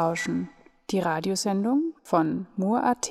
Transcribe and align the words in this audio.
Netzrauschen, 0.00 0.48
die 0.88 0.98
Radiosendung 0.98 1.92
von 2.02 2.46
Mur.at. 2.56 3.10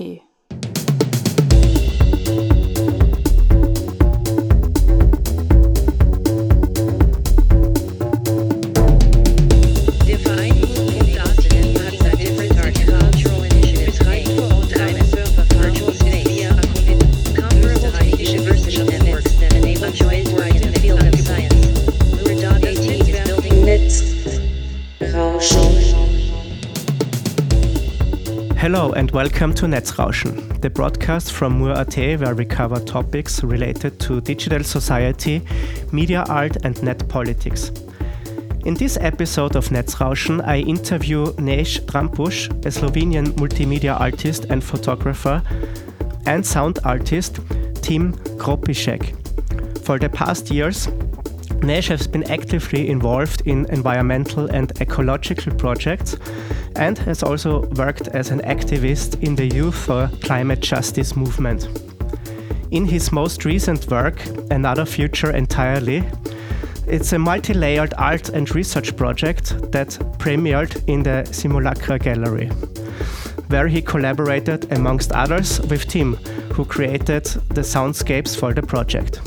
Hello 28.59 28.91
and 28.91 29.09
welcome 29.11 29.53
to 29.53 29.67
Netzrauschen, 29.67 30.59
the 30.59 30.69
broadcast 30.69 31.31
from 31.31 31.59
Mur.at 31.59 31.95
where 31.95 32.35
we 32.35 32.43
cover 32.43 32.77
topics 32.81 33.41
related 33.41 34.01
to 34.01 34.19
digital 34.19 34.65
society, 34.65 35.41
media 35.93 36.25
art 36.27 36.57
and 36.65 36.83
net 36.83 37.07
politics. 37.07 37.71
In 38.65 38.73
this 38.73 38.97
episode 38.99 39.55
of 39.55 39.69
Netzrauschen, 39.69 40.45
I 40.45 40.57
interview 40.57 41.27
Nejc 41.37 41.85
Trampuž, 41.85 42.49
a 42.65 42.69
Slovenian 42.69 43.27
multimedia 43.37 43.97
artist 43.97 44.47
and 44.49 44.61
photographer, 44.61 45.41
and 46.25 46.45
sound 46.45 46.79
artist 46.83 47.39
Tim 47.81 48.11
Kropivšek. 48.37 49.15
For 49.85 49.97
the 49.97 50.09
past 50.09 50.51
years, 50.51 50.89
Nejc 51.61 51.87
has 51.89 52.07
been 52.07 52.23
actively 52.31 52.89
involved 52.89 53.41
in 53.45 53.65
environmental 53.69 54.47
and 54.49 54.71
ecological 54.81 55.53
projects 55.55 56.15
and 56.75 56.97
has 56.99 57.21
also 57.21 57.65
worked 57.75 58.07
as 58.09 58.31
an 58.31 58.39
activist 58.41 59.21
in 59.21 59.35
the 59.35 59.45
Youth 59.45 59.75
for 59.75 60.09
Climate 60.21 60.61
Justice 60.61 61.15
movement. 61.15 61.67
In 62.71 62.85
his 62.85 63.11
most 63.11 63.45
recent 63.45 63.89
work, 63.91 64.25
Another 64.51 64.85
Future 64.85 65.31
Entirely, 65.31 66.03
it's 66.87 67.13
a 67.13 67.19
multi 67.19 67.53
layered 67.53 67.93
art 67.97 68.29
and 68.29 68.53
research 68.55 68.95
project 68.95 69.71
that 69.71 69.89
premiered 70.17 70.81
in 70.87 71.03
the 71.03 71.23
Simulaker 71.31 71.99
Gallery, 71.99 72.47
where 73.49 73.67
he 73.67 73.81
collaborated, 73.81 74.71
amongst 74.71 75.11
others, 75.11 75.59
with 75.61 75.87
Tim, 75.87 76.15
who 76.53 76.63
created 76.63 77.25
the 77.49 77.61
soundscapes 77.61 78.39
for 78.39 78.53
the 78.53 78.63
project. 78.63 79.19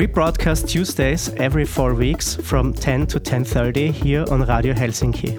We 0.00 0.06
broadcast 0.06 0.68
Tuesdays 0.68 1.28
every 1.36 1.66
four 1.66 1.92
weeks 1.92 2.34
from 2.34 2.72
10 2.72 3.06
to 3.08 3.20
10:30 3.20 3.92
here 3.92 4.24
on 4.30 4.46
Radio 4.46 4.72
Helsinki. 4.72 5.36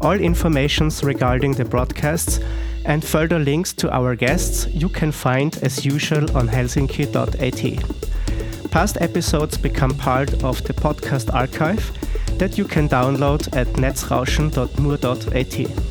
All 0.00 0.18
informations 0.18 1.04
regarding 1.04 1.52
the 1.52 1.66
broadcasts 1.66 2.40
and 2.86 3.04
further 3.04 3.38
links 3.38 3.74
to 3.74 3.94
our 3.94 4.16
guests 4.16 4.66
you 4.72 4.88
can 4.88 5.12
find 5.12 5.58
as 5.62 5.84
usual 5.84 6.24
on 6.34 6.48
helsinki.at. 6.48 7.84
Past 8.70 8.96
episodes 9.02 9.58
become 9.58 9.92
part 9.92 10.42
of 10.42 10.64
the 10.64 10.72
podcast 10.72 11.34
archive 11.34 11.92
that 12.38 12.56
you 12.56 12.64
can 12.64 12.88
download 12.88 13.54
at 13.54 13.66
netzrauschen.mur.at. 13.76 15.85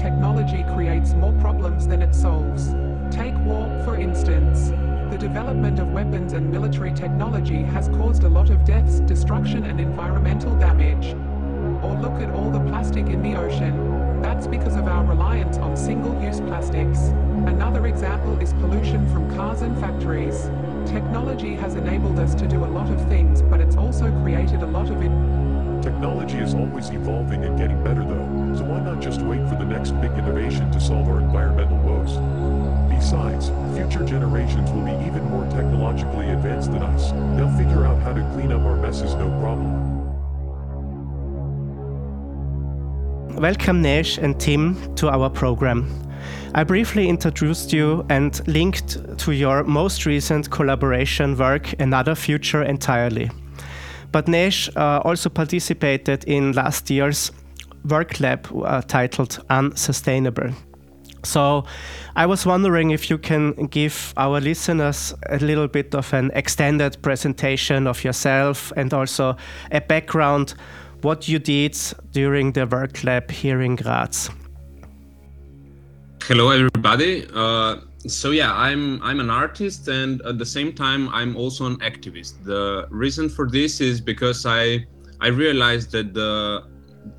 technology 0.00 0.64
creates 0.74 1.12
more 1.12 1.32
problems 1.34 1.86
than 1.86 2.00
it 2.00 2.14
solves. 2.14 2.74
Take 3.10 3.36
war, 3.40 3.68
for 3.84 3.96
instance. 3.96 4.70
The 5.10 5.18
development 5.18 5.78
of 5.78 5.92
weapons 5.92 6.32
and 6.32 6.50
military 6.50 6.94
technology 6.94 7.62
has 7.64 7.88
caused 7.88 8.22
a 8.22 8.28
lot 8.28 8.48
of 8.48 8.64
deaths, 8.64 9.00
destruction, 9.00 9.64
and 9.64 9.78
environmental 9.78 10.56
damage. 10.56 11.08
Or 11.84 11.92
look 12.00 12.22
at 12.22 12.30
all 12.30 12.50
the 12.50 12.60
plastic 12.60 13.08
in 13.08 13.22
the 13.22 13.36
ocean. 13.36 14.22
That's 14.22 14.46
because 14.46 14.76
of 14.76 14.88
our 14.88 15.04
reliance 15.04 15.58
on 15.58 15.76
single 15.76 16.18
use 16.22 16.40
plastics. 16.40 17.00
Another 17.46 17.86
example 17.86 18.38
is 18.40 18.54
pollution 18.54 19.06
from 19.12 19.30
cars 19.36 19.60
and 19.60 19.78
factories. 19.78 20.44
Technology 20.86 21.54
has 21.56 21.74
enabled 21.74 22.18
us 22.18 22.34
to 22.36 22.46
do 22.46 22.64
a 22.64 22.70
lot 22.72 22.90
of 22.90 23.06
things, 23.08 23.42
but 23.42 23.60
it's 23.60 23.76
also 23.76 24.10
created 24.22 24.62
a 24.62 24.66
lot 24.66 24.88
of 24.88 25.02
it. 25.02 25.49
Technology 25.82 26.36
is 26.36 26.52
always 26.52 26.90
evolving 26.90 27.44
and 27.44 27.56
getting 27.56 27.82
better 27.82 28.04
though, 28.04 28.54
so 28.54 28.64
why 28.64 28.80
not 28.80 29.00
just 29.00 29.22
wait 29.22 29.40
for 29.48 29.54
the 29.56 29.64
next 29.64 29.92
big 30.02 30.10
innovation 30.12 30.70
to 30.72 30.80
solve 30.80 31.08
our 31.08 31.20
environmental 31.20 31.78
woes? 31.78 32.18
Besides, 32.94 33.48
future 33.74 34.04
generations 34.04 34.70
will 34.72 34.82
be 34.82 34.92
even 35.06 35.24
more 35.30 35.44
technologically 35.46 36.28
advanced 36.28 36.70
than 36.70 36.82
us. 36.82 37.12
They'll 37.34 37.56
figure 37.56 37.86
out 37.86 37.98
how 38.02 38.12
to 38.12 38.20
clean 38.34 38.52
up 38.52 38.60
our 38.60 38.76
messes 38.76 39.14
no 39.14 39.30
problem. 39.40 39.90
Welcome, 43.36 43.82
Nejc 43.82 44.18
and 44.18 44.38
Tim, 44.38 44.94
to 44.96 45.08
our 45.08 45.30
program. 45.30 45.88
I 46.54 46.62
briefly 46.62 47.08
introduced 47.08 47.72
you 47.72 48.04
and 48.10 48.46
linked 48.46 49.18
to 49.20 49.32
your 49.32 49.64
most 49.64 50.04
recent 50.04 50.50
collaboration 50.50 51.38
work, 51.38 51.72
Another 51.80 52.14
Future 52.14 52.64
Entirely. 52.64 53.30
But 54.12 54.26
Nejc 54.26 54.76
uh, 54.76 55.00
also 55.04 55.30
participated 55.30 56.24
in 56.24 56.52
last 56.52 56.90
year's 56.90 57.30
work 57.88 58.20
lab 58.20 58.48
uh, 58.52 58.82
titled 58.82 59.44
Unsustainable. 59.48 60.50
So 61.22 61.64
I 62.16 62.26
was 62.26 62.46
wondering 62.46 62.90
if 62.90 63.10
you 63.10 63.18
can 63.18 63.52
give 63.66 64.14
our 64.16 64.40
listeners 64.40 65.14
a 65.28 65.38
little 65.38 65.68
bit 65.68 65.94
of 65.94 66.12
an 66.14 66.30
extended 66.34 67.00
presentation 67.02 67.86
of 67.86 68.02
yourself 68.02 68.72
and 68.76 68.92
also 68.94 69.36
a 69.70 69.80
background 69.80 70.54
what 71.02 71.28
you 71.28 71.38
did 71.38 71.76
during 72.12 72.52
the 72.52 72.66
work 72.66 73.04
lab 73.04 73.30
here 73.30 73.60
in 73.62 73.76
Graz. 73.76 74.30
Hello, 76.22 76.50
everybody. 76.50 77.26
Uh, 77.34 77.76
so 78.06 78.30
yeah, 78.30 78.54
I'm 78.54 79.02
I'm 79.02 79.20
an 79.20 79.30
artist, 79.30 79.88
and 79.88 80.22
at 80.22 80.38
the 80.38 80.46
same 80.46 80.72
time, 80.72 81.08
I'm 81.10 81.36
also 81.36 81.66
an 81.66 81.76
activist. 81.78 82.44
The 82.44 82.86
reason 82.90 83.28
for 83.28 83.48
this 83.48 83.80
is 83.80 84.00
because 84.00 84.46
I 84.46 84.86
I 85.20 85.28
realized 85.28 85.92
that 85.92 86.14
the 86.14 86.64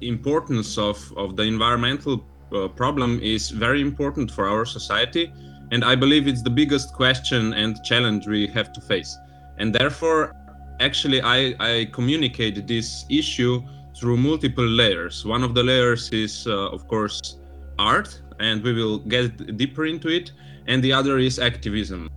importance 0.02 0.78
of 0.78 0.98
of 1.16 1.36
the 1.36 1.44
environmental 1.44 2.26
uh, 2.54 2.68
problem 2.68 3.20
is 3.22 3.52
very 3.52 3.82
important 3.82 4.32
for 4.32 4.48
our 4.48 4.66
society, 4.66 5.32
and 5.72 5.84
I 5.86 5.96
believe 5.96 6.28
it's 6.28 6.42
the 6.42 6.50
biggest 6.50 6.94
question 6.94 7.54
and 7.54 7.78
challenge 7.84 8.28
we 8.28 8.48
have 8.48 8.74
to 8.74 8.82
face. 8.82 9.16
And 9.58 9.74
therefore, 9.74 10.34
actually, 10.80 11.22
I 11.22 11.54
I 11.60 11.90
communicate 11.92 12.68
this 12.68 13.06
issue 13.10 13.62
through 13.96 14.18
multiple 14.18 14.66
layers. 14.66 15.26
One 15.26 15.44
of 15.44 15.54
the 15.54 15.64
layers 15.64 16.10
is, 16.10 16.48
uh, 16.48 16.70
of 16.70 16.88
course, 16.88 17.38
art, 17.78 18.20
and 18.40 18.64
we 18.64 18.74
will 18.74 18.98
get 18.98 19.58
deeper 19.58 19.86
into 19.86 20.08
it. 20.10 20.32
And 20.68 20.84
the 20.84 20.94
other 20.94 21.18
is 21.18 21.40
activism. 21.40 22.10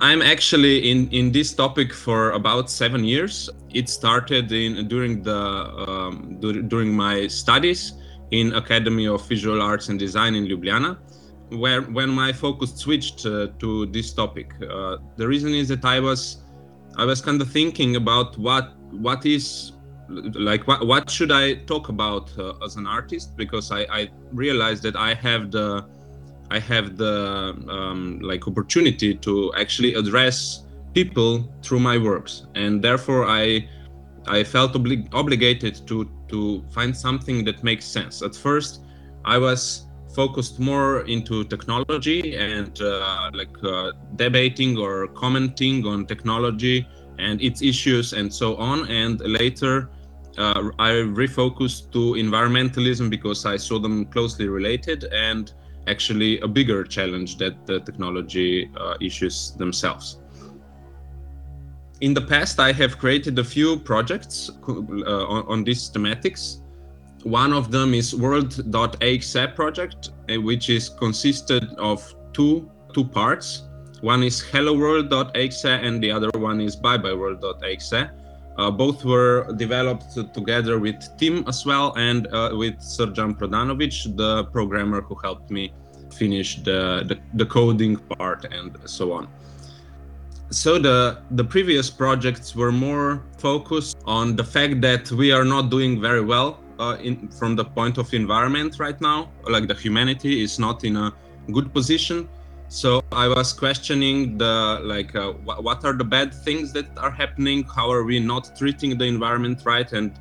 I'm 0.00 0.22
actually 0.22 0.90
in, 0.90 1.08
in 1.10 1.32
this 1.32 1.54
topic 1.54 1.92
for 1.92 2.32
about 2.32 2.70
seven 2.70 3.04
years. 3.04 3.48
It 3.72 3.88
started 3.88 4.50
in 4.52 4.88
during 4.88 5.22
the 5.22 5.40
um, 5.88 6.38
dur- 6.40 6.62
during 6.62 6.92
my 6.92 7.26
studies 7.28 7.92
in 8.30 8.52
Academy 8.54 9.06
of 9.06 9.26
Visual 9.28 9.62
Arts 9.62 9.88
and 9.88 9.98
Design 9.98 10.34
in 10.34 10.46
Ljubljana, 10.46 10.98
where 11.50 11.82
when 11.82 12.10
my 12.10 12.32
focus 12.32 12.74
switched 12.74 13.24
uh, 13.26 13.48
to 13.60 13.86
this 13.86 14.12
topic. 14.12 14.52
Uh, 14.62 14.96
the 15.16 15.26
reason 15.26 15.54
is 15.54 15.68
that 15.68 15.84
I 15.84 16.00
was 16.00 16.42
I 16.96 17.04
was 17.04 17.20
kind 17.20 17.40
of 17.40 17.50
thinking 17.50 17.96
about 17.96 18.36
what 18.38 18.76
what 18.90 19.24
is 19.26 19.72
like 20.08 20.66
what, 20.66 20.86
what 20.86 21.08
should 21.08 21.32
I 21.32 21.54
talk 21.54 21.88
about 21.88 22.36
uh, 22.38 22.64
as 22.64 22.76
an 22.76 22.86
artist 22.86 23.36
because 23.36 23.70
I, 23.70 23.80
I 23.90 24.10
realized 24.32 24.82
that 24.82 24.96
I 24.96 25.14
have 25.14 25.50
the 25.50 25.86
I 26.50 26.58
have 26.58 26.96
the 26.96 27.56
um, 27.68 28.20
like 28.20 28.46
opportunity 28.46 29.14
to 29.14 29.52
actually 29.54 29.94
address 29.94 30.64
people 30.94 31.52
through 31.62 31.80
my 31.80 31.98
works 31.98 32.46
and 32.54 32.82
therefore 32.82 33.26
I 33.26 33.68
I 34.26 34.44
felt 34.44 34.72
obli- 34.72 35.08
obligated 35.12 35.86
to 35.88 36.08
to 36.28 36.64
find 36.70 36.96
something 36.96 37.44
that 37.44 37.62
makes 37.62 37.84
sense. 37.84 38.22
At 38.22 38.34
first, 38.34 38.82
I 39.24 39.38
was 39.38 39.86
focused 40.14 40.58
more 40.60 41.02
into 41.02 41.44
technology 41.44 42.36
and 42.36 42.80
uh, 42.80 43.30
like 43.34 43.56
uh, 43.62 43.92
debating 44.16 44.78
or 44.78 45.08
commenting 45.08 45.86
on 45.86 46.06
technology 46.06 46.86
and 47.18 47.42
its 47.42 47.62
issues 47.62 48.12
and 48.12 48.32
so 48.32 48.56
on. 48.56 48.88
And 48.88 49.20
later, 49.20 49.90
uh, 50.38 50.70
I 50.78 50.90
refocused 50.90 51.92
to 51.92 52.14
environmentalism 52.14 53.10
because 53.10 53.44
I 53.44 53.56
saw 53.56 53.78
them 53.78 54.06
closely 54.06 54.48
related 54.48 55.04
and 55.12 55.52
actually 55.86 56.40
a 56.40 56.48
bigger 56.48 56.84
challenge 56.84 57.38
that 57.38 57.66
the 57.66 57.80
technology 57.80 58.70
uh, 58.76 58.94
issues 59.00 59.52
themselves. 59.52 60.18
In 62.00 62.12
the 62.12 62.20
past, 62.20 62.58
I 62.58 62.72
have 62.72 62.98
created 62.98 63.38
a 63.38 63.44
few 63.44 63.78
projects 63.78 64.50
uh, 64.68 64.72
on, 64.72 65.46
on 65.46 65.64
these 65.64 65.90
thematics. 65.90 66.60
One 67.22 67.52
of 67.52 67.70
them 67.70 67.94
is 67.94 68.14
world.exe 68.14 69.36
project, 69.54 70.10
uh, 70.28 70.40
which 70.40 70.68
is 70.68 70.88
consisted 70.88 71.64
of 71.78 72.14
two 72.32 72.70
two 72.92 73.04
parts. 73.04 73.62
One 74.00 74.22
is 74.22 74.40
hello 74.40 74.74
helloworld.exe 74.74 75.64
and 75.64 76.02
the 76.02 76.10
other 76.10 76.30
one 76.34 76.60
is 76.60 76.76
bye 76.76 76.96
bye 76.96 77.10
byebyeworld.exe. 77.10 78.10
Uh, 78.56 78.70
both 78.70 79.04
were 79.04 79.52
developed 79.56 80.14
together 80.32 80.78
with 80.78 80.96
Tim 81.18 81.44
as 81.48 81.66
well 81.66 81.92
and 81.96 82.28
uh, 82.28 82.50
with 82.52 82.78
Srjan 82.78 83.36
Prodanovic, 83.36 84.16
the 84.16 84.44
programmer 84.44 85.00
who 85.00 85.16
helped 85.16 85.50
me 85.50 85.72
finish 86.12 86.56
the, 86.62 87.04
the, 87.08 87.18
the, 87.34 87.46
coding 87.46 87.96
part 87.96 88.44
and 88.44 88.76
so 88.84 89.12
on. 89.12 89.26
So 90.50 90.78
the, 90.78 91.18
the 91.32 91.42
previous 91.42 91.90
projects 91.90 92.54
were 92.54 92.70
more 92.70 93.24
focused 93.38 93.96
on 94.04 94.36
the 94.36 94.44
fact 94.44 94.80
that 94.82 95.10
we 95.10 95.32
are 95.32 95.44
not 95.44 95.68
doing 95.68 96.00
very 96.00 96.20
well 96.20 96.60
uh, 96.78 96.96
in, 97.02 97.28
from 97.28 97.56
the 97.56 97.64
point 97.64 97.98
of 97.98 98.14
environment 98.14 98.78
right 98.78 99.00
now. 99.00 99.32
Like 99.48 99.66
the 99.66 99.74
humanity 99.74 100.42
is 100.44 100.60
not 100.60 100.84
in 100.84 100.96
a 100.96 101.12
good 101.50 101.72
position 101.74 102.28
so 102.68 103.02
i 103.12 103.28
was 103.28 103.52
questioning 103.52 104.36
the 104.38 104.80
like 104.82 105.14
uh, 105.14 105.32
wh- 105.32 105.62
what 105.62 105.84
are 105.84 105.92
the 105.92 106.04
bad 106.04 106.32
things 106.32 106.72
that 106.72 106.86
are 106.98 107.10
happening? 107.10 107.64
How 107.64 107.90
are 107.90 108.04
we 108.04 108.18
not 108.20 108.56
treating 108.56 108.96
the 108.98 109.04
environment 109.04 109.62
right? 109.64 109.90
And 109.92 110.12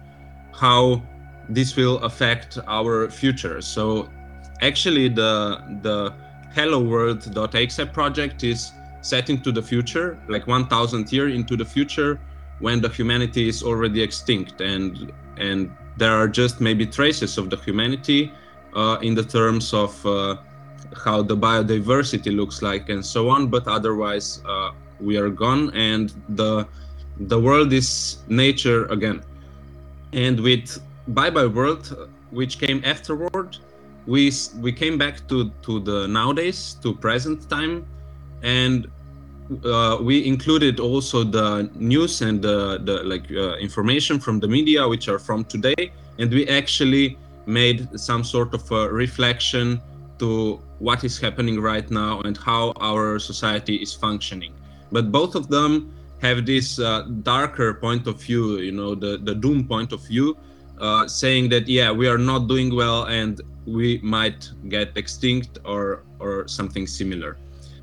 how 0.54 1.02
this 1.50 1.76
will 1.76 1.98
affect 2.00 2.58
our 2.68 3.10
future? 3.10 3.62
So 3.62 4.10
actually 4.62 5.10
the 5.10 5.62
the 5.82 6.14
hello 6.54 6.80
world.exe 6.80 7.80
project 7.92 8.44
is 8.44 8.72
set 9.02 9.30
into 9.30 9.52
the 9.52 9.62
future 9.62 10.18
like 10.30 10.48
1000 10.48 11.12
year 11.12 11.28
into 11.30 11.58
the 11.58 11.66
future 11.66 12.20
when 12.60 12.80
the 12.80 12.90
humanity 12.90 13.50
is 13.50 13.64
already 13.64 14.02
extinct. 14.02 14.62
And 14.62 15.12
and 15.38 15.72
there 15.98 16.14
are 16.14 16.28
just 16.28 16.62
maybe 16.62 16.86
traces 16.86 17.38
of 17.38 17.50
the 17.50 17.58
humanity 17.58 18.32
uh, 18.76 18.98
in 19.02 19.16
the 19.16 19.24
terms 19.24 19.74
of 19.74 20.06
uh, 20.06 20.38
how 21.06 21.22
the 21.22 21.36
biodiversity 21.36 22.36
looks 22.36 22.62
like 22.62 22.90
and 22.90 23.06
so 23.06 23.30
on 23.30 23.48
but 23.48 23.68
otherwise 23.68 24.42
uh, 24.46 24.72
we 25.00 25.18
are 25.18 25.30
gone 25.30 25.72
and 25.74 26.14
the 26.30 26.68
the 27.20 27.40
world 27.40 27.72
is 27.74 28.18
nature 28.28 28.86
again. 28.86 29.22
And 30.14 30.40
with 30.40 30.82
bye 31.08 31.30
bye 31.30 31.48
world 31.48 32.10
which 32.32 32.60
came 32.60 32.82
afterward 32.86 33.58
we 34.06 34.32
we 34.60 34.72
came 34.72 34.98
back 34.98 35.28
to 35.28 35.52
to 35.62 35.80
the 35.80 36.08
nowadays 36.08 36.78
to 36.82 36.94
present 36.94 37.50
time 37.50 37.86
and 38.42 38.88
uh, 39.66 39.98
we 40.02 40.26
included 40.26 40.80
also 40.80 41.24
the 41.24 41.70
news 41.76 42.22
and 42.22 42.42
the, 42.42 42.80
the 42.84 43.04
like 43.04 43.30
uh, 43.32 43.56
information 43.58 44.20
from 44.20 44.40
the 44.40 44.48
media 44.48 44.88
which 44.88 45.10
are 45.10 45.20
from 45.20 45.44
today 45.44 45.92
and 46.20 46.32
we 46.32 46.48
actually 46.48 47.18
made 47.46 47.88
some 48.00 48.24
sort 48.24 48.54
of 48.54 48.72
a 48.72 48.90
reflection 48.90 49.82
to 50.20 50.62
what 50.80 51.04
is 51.04 51.20
happening 51.20 51.60
right 51.60 51.90
now 51.90 52.22
and 52.22 52.38
how 52.38 52.74
our 52.80 53.20
society 53.20 53.76
is 53.76 53.94
functioning. 53.94 54.54
But 54.92 55.12
both 55.12 55.36
of 55.36 55.48
them 55.48 55.94
have 56.22 56.46
this 56.46 56.80
uh, 56.80 57.04
darker 57.24 57.74
point 57.74 58.08
of 58.08 58.22
view, 58.22 58.60
you 58.60 58.72
know, 58.72 58.96
the, 58.96 59.18
the 59.18 59.36
doom 59.36 59.68
point 59.68 59.92
of 59.92 60.06
view, 60.08 60.38
uh, 60.80 61.08
saying 61.08 61.50
that, 61.50 61.68
yeah, 61.68 61.92
we 61.92 62.08
are 62.08 62.18
not 62.18 62.48
doing 62.48 62.76
well 62.76 63.06
and 63.06 63.42
we 63.66 64.00
might 64.04 64.50
get 64.70 64.96
extinct 64.96 65.60
or, 65.66 66.04
or 66.20 66.48
something 66.48 66.88
similar. 66.88 67.38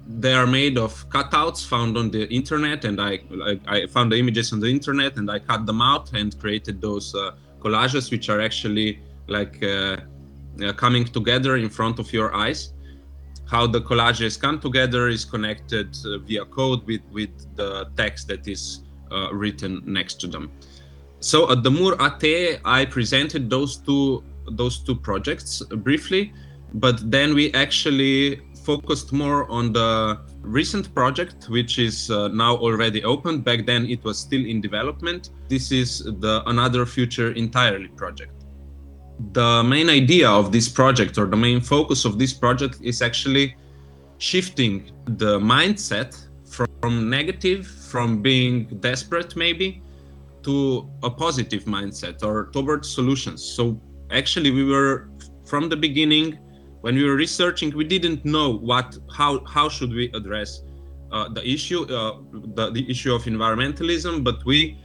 They 0.06 0.32
are 0.32 0.46
made 0.46 0.76
of 0.76 1.08
cutouts 1.08 1.64
found 1.64 1.96
on 1.96 2.10
the 2.10 2.26
internet, 2.34 2.84
and 2.84 3.00
I, 3.00 3.20
I, 3.44 3.60
I 3.68 3.86
found 3.86 4.10
the 4.10 4.16
images 4.16 4.52
on 4.52 4.58
the 4.58 4.66
internet 4.66 5.16
and 5.16 5.30
I 5.30 5.38
cut 5.38 5.66
them 5.66 5.80
out 5.80 6.12
and 6.14 6.36
created 6.40 6.80
those 6.80 7.14
uh, 7.14 7.32
collages, 7.60 8.10
which 8.10 8.28
are 8.28 8.40
actually 8.40 9.00
like 9.28 9.62
uh, 9.62 9.98
coming 10.76 11.04
together 11.04 11.56
in 11.56 11.68
front 11.68 11.98
of 11.98 12.12
your 12.12 12.34
eyes. 12.34 12.72
How 13.46 13.66
the 13.66 13.80
collages 13.80 14.40
come 14.40 14.60
together 14.60 15.08
is 15.08 15.24
connected 15.24 15.96
uh, 16.04 16.18
via 16.18 16.44
code 16.44 16.86
with, 16.86 17.00
with 17.10 17.30
the 17.56 17.90
text 17.96 18.28
that 18.28 18.46
is 18.46 18.82
uh, 19.10 19.28
written 19.32 19.82
next 19.84 20.20
to 20.20 20.28
them. 20.28 20.52
So 21.18 21.50
at 21.50 21.62
the 21.62 21.70
Mur.at, 21.70 22.24
I 22.64 22.84
presented 22.84 23.50
those 23.50 23.76
two 23.76 24.22
those 24.52 24.78
two 24.78 24.96
projects 24.96 25.62
briefly, 25.62 26.32
but 26.74 27.10
then 27.10 27.34
we 27.34 27.52
actually 27.52 28.40
focused 28.64 29.12
more 29.12 29.48
on 29.50 29.72
the 29.72 30.18
recent 30.40 30.92
project, 30.94 31.48
which 31.48 31.78
is 31.78 32.10
uh, 32.10 32.28
now 32.28 32.56
already 32.56 33.04
open. 33.04 33.40
Back 33.40 33.66
then, 33.66 33.86
it 33.86 34.02
was 34.02 34.18
still 34.18 34.44
in 34.44 34.60
development. 34.60 35.30
This 35.48 35.72
is 35.72 36.04
the 36.04 36.42
Another 36.46 36.86
Future 36.86 37.32
Entirely 37.32 37.88
project 37.88 38.39
the 39.32 39.62
main 39.62 39.88
idea 39.88 40.28
of 40.28 40.52
this 40.52 40.68
project 40.68 41.18
or 41.18 41.26
the 41.26 41.36
main 41.36 41.60
focus 41.60 42.04
of 42.04 42.18
this 42.18 42.32
project 42.32 42.78
is 42.82 43.02
actually 43.02 43.56
shifting 44.18 44.90
the 45.04 45.38
mindset 45.38 46.26
from 46.80 47.08
negative 47.08 47.66
from 47.66 48.22
being 48.22 48.64
desperate 48.80 49.36
maybe 49.36 49.82
to 50.42 50.88
a 51.02 51.10
positive 51.10 51.64
mindset 51.64 52.22
or 52.22 52.50
towards 52.52 52.88
solutions. 52.88 53.42
So 53.44 53.80
actually 54.10 54.50
we 54.50 54.64
were 54.64 55.10
from 55.44 55.68
the 55.68 55.76
beginning 55.76 56.38
when 56.80 56.94
we 56.94 57.04
were 57.04 57.16
researching 57.16 57.74
we 57.76 57.84
didn't 57.84 58.24
know 58.24 58.50
what 58.50 58.96
how 59.14 59.44
how 59.44 59.68
should 59.68 59.92
we 59.92 60.10
address 60.12 60.62
uh, 61.12 61.28
the 61.28 61.46
issue 61.46 61.82
uh, 61.84 62.18
the, 62.54 62.70
the 62.70 62.90
issue 62.90 63.14
of 63.14 63.24
environmentalism 63.24 64.24
but 64.24 64.44
we 64.44 64.78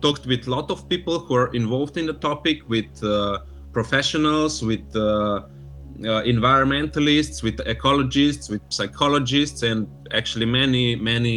talked 0.00 0.26
with 0.26 0.46
a 0.46 0.50
lot 0.50 0.70
of 0.70 0.88
people 0.88 1.18
who 1.18 1.34
are 1.34 1.54
involved 1.54 1.96
in 1.96 2.06
the 2.06 2.12
topic 2.14 2.68
with 2.68 2.92
uh, 3.04 3.38
professionals, 3.80 4.54
with 4.70 4.86
uh, 4.96 5.02
uh, 5.02 6.22
environmentalists, 6.34 7.38
with 7.46 7.56
ecologists, 7.74 8.44
with 8.52 8.62
psychologists, 8.78 9.60
and 9.70 9.78
actually 10.20 10.48
many 10.60 10.84
many 11.12 11.36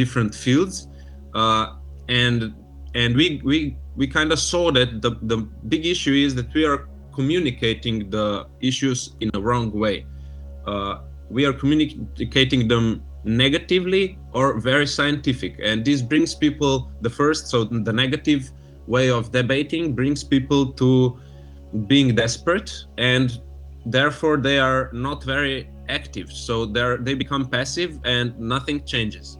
different 0.00 0.32
fields. 0.44 0.74
Uh, 1.40 1.64
and 2.08 2.38
and 3.00 3.10
we 3.20 3.26
we 3.50 3.58
we 4.00 4.06
kind 4.18 4.30
of 4.34 4.38
saw 4.52 4.64
that 4.78 4.90
the 5.04 5.12
the 5.32 5.38
big 5.72 5.82
issue 5.94 6.16
is 6.26 6.30
that 6.38 6.48
we 6.58 6.64
are 6.70 6.80
communicating 7.18 7.96
the 8.16 8.28
issues 8.70 8.98
in 9.24 9.28
a 9.38 9.40
wrong 9.46 9.66
way. 9.84 9.96
Uh, 10.70 10.94
we 11.36 11.42
are 11.48 11.54
communicating 11.62 12.62
them 12.72 12.86
negatively 13.24 14.04
or 14.38 14.46
very 14.72 14.88
scientific, 14.98 15.52
and 15.68 15.76
this 15.88 16.00
brings 16.10 16.30
people 16.46 16.74
the 17.06 17.12
first. 17.20 17.42
So 17.52 17.56
the 17.90 17.94
negative 18.04 18.42
way 18.94 19.06
of 19.18 19.22
debating 19.38 19.84
brings 19.98 20.20
people 20.34 20.62
to 20.82 20.90
being 21.86 22.14
desperate 22.14 22.72
and 22.98 23.40
therefore 23.84 24.36
they 24.36 24.58
are 24.58 24.90
not 24.92 25.24
very 25.24 25.68
active. 25.88 26.32
So 26.32 26.66
they 26.66 26.96
they 27.00 27.14
become 27.14 27.46
passive 27.46 27.98
and 28.04 28.38
nothing 28.38 28.84
changes. 28.84 29.38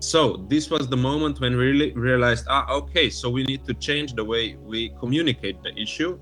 So 0.00 0.44
this 0.48 0.70
was 0.70 0.88
the 0.88 0.96
moment 0.96 1.40
when 1.40 1.56
we 1.56 1.64
really 1.64 1.90
realized 1.92 2.46
ah 2.48 2.64
okay 2.80 3.10
so 3.10 3.30
we 3.30 3.42
need 3.44 3.64
to 3.66 3.74
change 3.74 4.14
the 4.14 4.24
way 4.24 4.56
we 4.56 4.90
communicate 5.00 5.62
the 5.62 5.72
issue. 5.78 6.18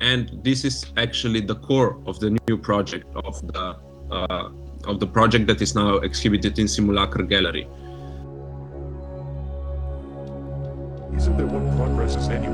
And 0.00 0.40
this 0.42 0.64
is 0.64 0.86
actually 0.96 1.40
the 1.40 1.56
core 1.66 2.02
of 2.06 2.18
the 2.20 2.30
new 2.48 2.58
project 2.58 3.06
of 3.24 3.34
the 3.52 3.76
uh, 4.10 4.48
of 4.86 5.00
the 5.00 5.06
project 5.06 5.46
that 5.46 5.62
is 5.62 5.74
now 5.74 5.96
exhibited 6.08 6.58
in 6.58 6.66
Simulaker 6.66 7.28
gallery. 7.28 7.66
Isn't 11.16 11.36
there 11.38 11.46
what 11.46 11.64
progress 11.76 12.16
is 12.16 12.28
anyway 12.28 12.53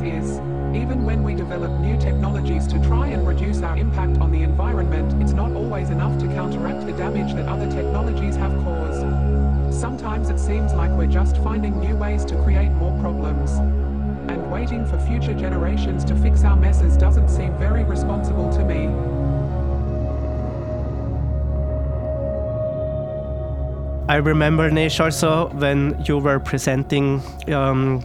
is. 0.00 0.38
Even 0.74 1.04
when 1.04 1.22
we 1.22 1.34
develop 1.34 1.70
new 1.80 1.98
technologies 1.98 2.66
to 2.68 2.78
try 2.84 3.08
and 3.08 3.26
reduce 3.26 3.62
our 3.62 3.76
impact 3.76 4.18
on 4.18 4.30
the 4.30 4.42
environment, 4.42 5.20
it's 5.22 5.32
not 5.32 5.52
always 5.52 5.90
enough 5.90 6.18
to 6.20 6.26
counteract 6.28 6.86
the 6.86 6.92
damage 6.92 7.34
that 7.34 7.46
other 7.46 7.70
technologies 7.70 8.36
have 8.36 8.52
caused. 8.64 9.74
Sometimes 9.74 10.30
it 10.30 10.38
seems 10.38 10.72
like 10.72 10.90
we're 10.90 11.06
just 11.06 11.36
finding 11.38 11.78
new 11.80 11.96
ways 11.96 12.24
to 12.26 12.40
create 12.42 12.70
more 12.70 12.98
problems. 13.00 13.52
And 14.30 14.50
waiting 14.50 14.86
for 14.86 14.98
future 14.98 15.34
generations 15.34 16.04
to 16.04 16.14
fix 16.16 16.44
our 16.44 16.56
messes 16.56 16.96
doesn't 16.96 17.28
seem 17.28 17.56
very 17.58 17.84
responsible 17.84 18.52
to 18.52 18.64
me. 18.64 18.86
I 24.10 24.16
remember 24.16 24.68
Nejc 24.68 24.98
also 24.98 25.50
when 25.50 26.02
you 26.04 26.18
were 26.18 26.40
presenting 26.40 27.22
um, 27.54 28.04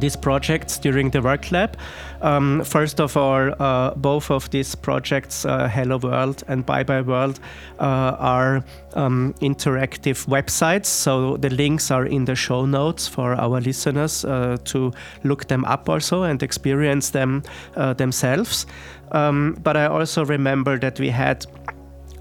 these 0.00 0.16
projects 0.16 0.78
during 0.78 1.10
the 1.10 1.22
work 1.22 1.50
lab. 1.52 1.76
Um, 2.22 2.64
first 2.64 3.00
of 3.00 3.16
all, 3.16 3.52
uh, 3.58 3.94
both 3.94 4.30
of 4.30 4.50
these 4.50 4.74
projects, 4.74 5.44
uh, 5.44 5.68
Hello 5.68 5.98
World 5.98 6.42
and 6.48 6.64
Bye 6.66 6.82
Bye 6.82 7.02
World, 7.02 7.40
uh, 7.78 8.16
are 8.18 8.64
um, 8.94 9.34
interactive 9.40 10.26
websites. 10.26 10.86
So 10.86 11.36
the 11.36 11.50
links 11.50 11.90
are 11.90 12.06
in 12.06 12.24
the 12.24 12.34
show 12.34 12.66
notes 12.66 13.06
for 13.08 13.34
our 13.34 13.60
listeners 13.60 14.24
uh, 14.24 14.56
to 14.64 14.92
look 15.24 15.48
them 15.48 15.64
up 15.64 15.88
also 15.88 16.24
and 16.24 16.42
experience 16.42 17.10
them 17.10 17.42
uh, 17.76 17.94
themselves. 17.94 18.66
Um, 19.12 19.56
but 19.62 19.76
I 19.76 19.86
also 19.86 20.24
remember 20.24 20.78
that 20.78 21.00
we 21.00 21.10
had 21.10 21.46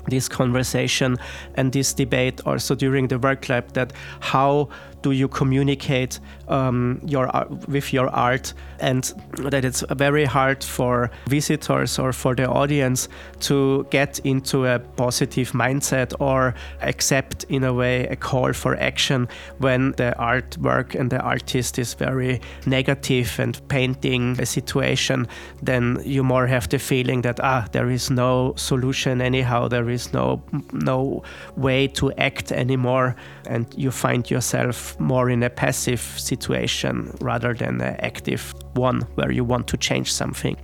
this 0.10 0.30
conversation 0.30 1.18
and 1.56 1.72
this 1.72 1.94
debate 1.94 2.42
also 2.46 2.76
during 2.76 3.08
the 3.08 3.20
work 3.20 3.50
lab 3.50 3.74
that 3.74 3.94
how 4.20 4.70
do 5.08 5.14
you 5.14 5.28
communicate 5.30 6.20
um, 6.50 7.00
your 7.06 7.30
with 7.68 7.94
your 7.94 8.10
art? 8.10 8.54
And 8.80 9.04
that 9.52 9.64
it's 9.66 9.84
very 9.92 10.26
hard 10.26 10.64
for 10.64 11.10
visitors 11.28 12.00
or 12.00 12.14
for 12.14 12.36
the 12.36 12.48
audience 12.48 13.10
to 13.40 13.88
get 13.90 14.20
into 14.20 14.66
a 14.66 14.80
positive 14.80 15.54
mindset 15.54 16.14
or 16.20 16.54
accept 16.82 17.46
in 17.50 17.64
a 17.64 17.74
way 17.74 18.08
a 18.08 18.16
call 18.16 18.54
for 18.54 18.76
action 18.76 19.28
when 19.60 19.94
the 19.94 20.14
artwork 20.20 21.00
and 21.00 21.10
the 21.10 21.20
artist 21.20 21.80
is 21.80 21.96
very 21.96 22.40
negative 22.66 23.40
and 23.40 23.62
painting 23.68 24.40
a 24.40 24.46
situation. 24.46 25.28
Then 25.64 26.00
you 26.06 26.24
more 26.24 26.48
have 26.48 26.68
the 26.70 26.80
feeling 26.80 27.22
that 27.22 27.40
ah 27.40 27.66
there 27.72 27.90
is 27.90 28.10
no 28.10 28.54
solution 28.56 29.22
anyhow. 29.22 29.70
There 29.70 29.90
is 29.90 30.14
no 30.14 30.42
no 30.74 31.24
way 31.56 31.88
to 31.88 32.12
act 32.18 32.52
anymore. 32.52 33.16
And 33.50 33.66
you 33.76 33.92
find 33.92 34.30
yourself 34.30 34.97
more 35.00 35.30
in 35.30 35.44
a 35.44 35.50
passive 35.50 36.02
situation 36.02 37.16
rather 37.22 37.54
than 37.54 37.82
an 37.82 37.96
active 38.00 38.54
one 38.74 39.02
where 39.16 39.32
you 39.32 39.44
want 39.44 39.68
to 39.68 39.78
change 39.78 40.12
something. 40.12 40.56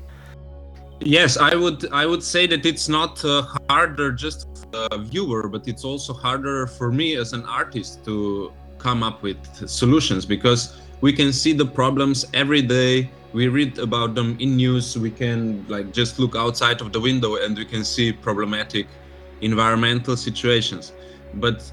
Yes, 0.99 1.37
I 1.37 1.55
would 1.55 1.91
I 1.91 2.05
would 2.05 2.23
say 2.23 2.47
that 2.47 2.65
it's 2.65 2.87
not 2.87 3.23
uh, 3.25 3.43
harder 3.69 4.11
just 4.11 4.47
for 4.55 4.87
the 4.89 4.97
viewer, 4.99 5.49
but 5.49 5.67
it's 5.67 5.83
also 5.83 6.13
harder 6.13 6.67
for 6.67 6.91
me 6.91 7.17
as 7.17 7.33
an 7.33 7.43
artist 7.43 8.05
to 8.05 8.53
come 8.77 9.03
up 9.03 9.21
with 9.21 9.37
solutions 9.67 10.25
because 10.25 10.79
we 11.01 11.11
can 11.11 11.33
see 11.33 11.53
the 11.53 11.65
problems 11.65 12.25
every 12.33 12.61
day. 12.61 13.09
We 13.33 13.47
read 13.47 13.79
about 13.79 14.15
them 14.15 14.37
in 14.39 14.55
news. 14.55 14.97
We 14.97 15.11
can 15.11 15.65
like 15.67 15.91
just 15.91 16.19
look 16.19 16.35
outside 16.35 16.79
of 16.81 16.93
the 16.93 16.99
window 16.99 17.35
and 17.35 17.57
we 17.57 17.65
can 17.65 17.83
see 17.83 18.13
problematic 18.13 18.87
environmental 19.41 20.15
situations. 20.15 20.93
But 21.33 21.69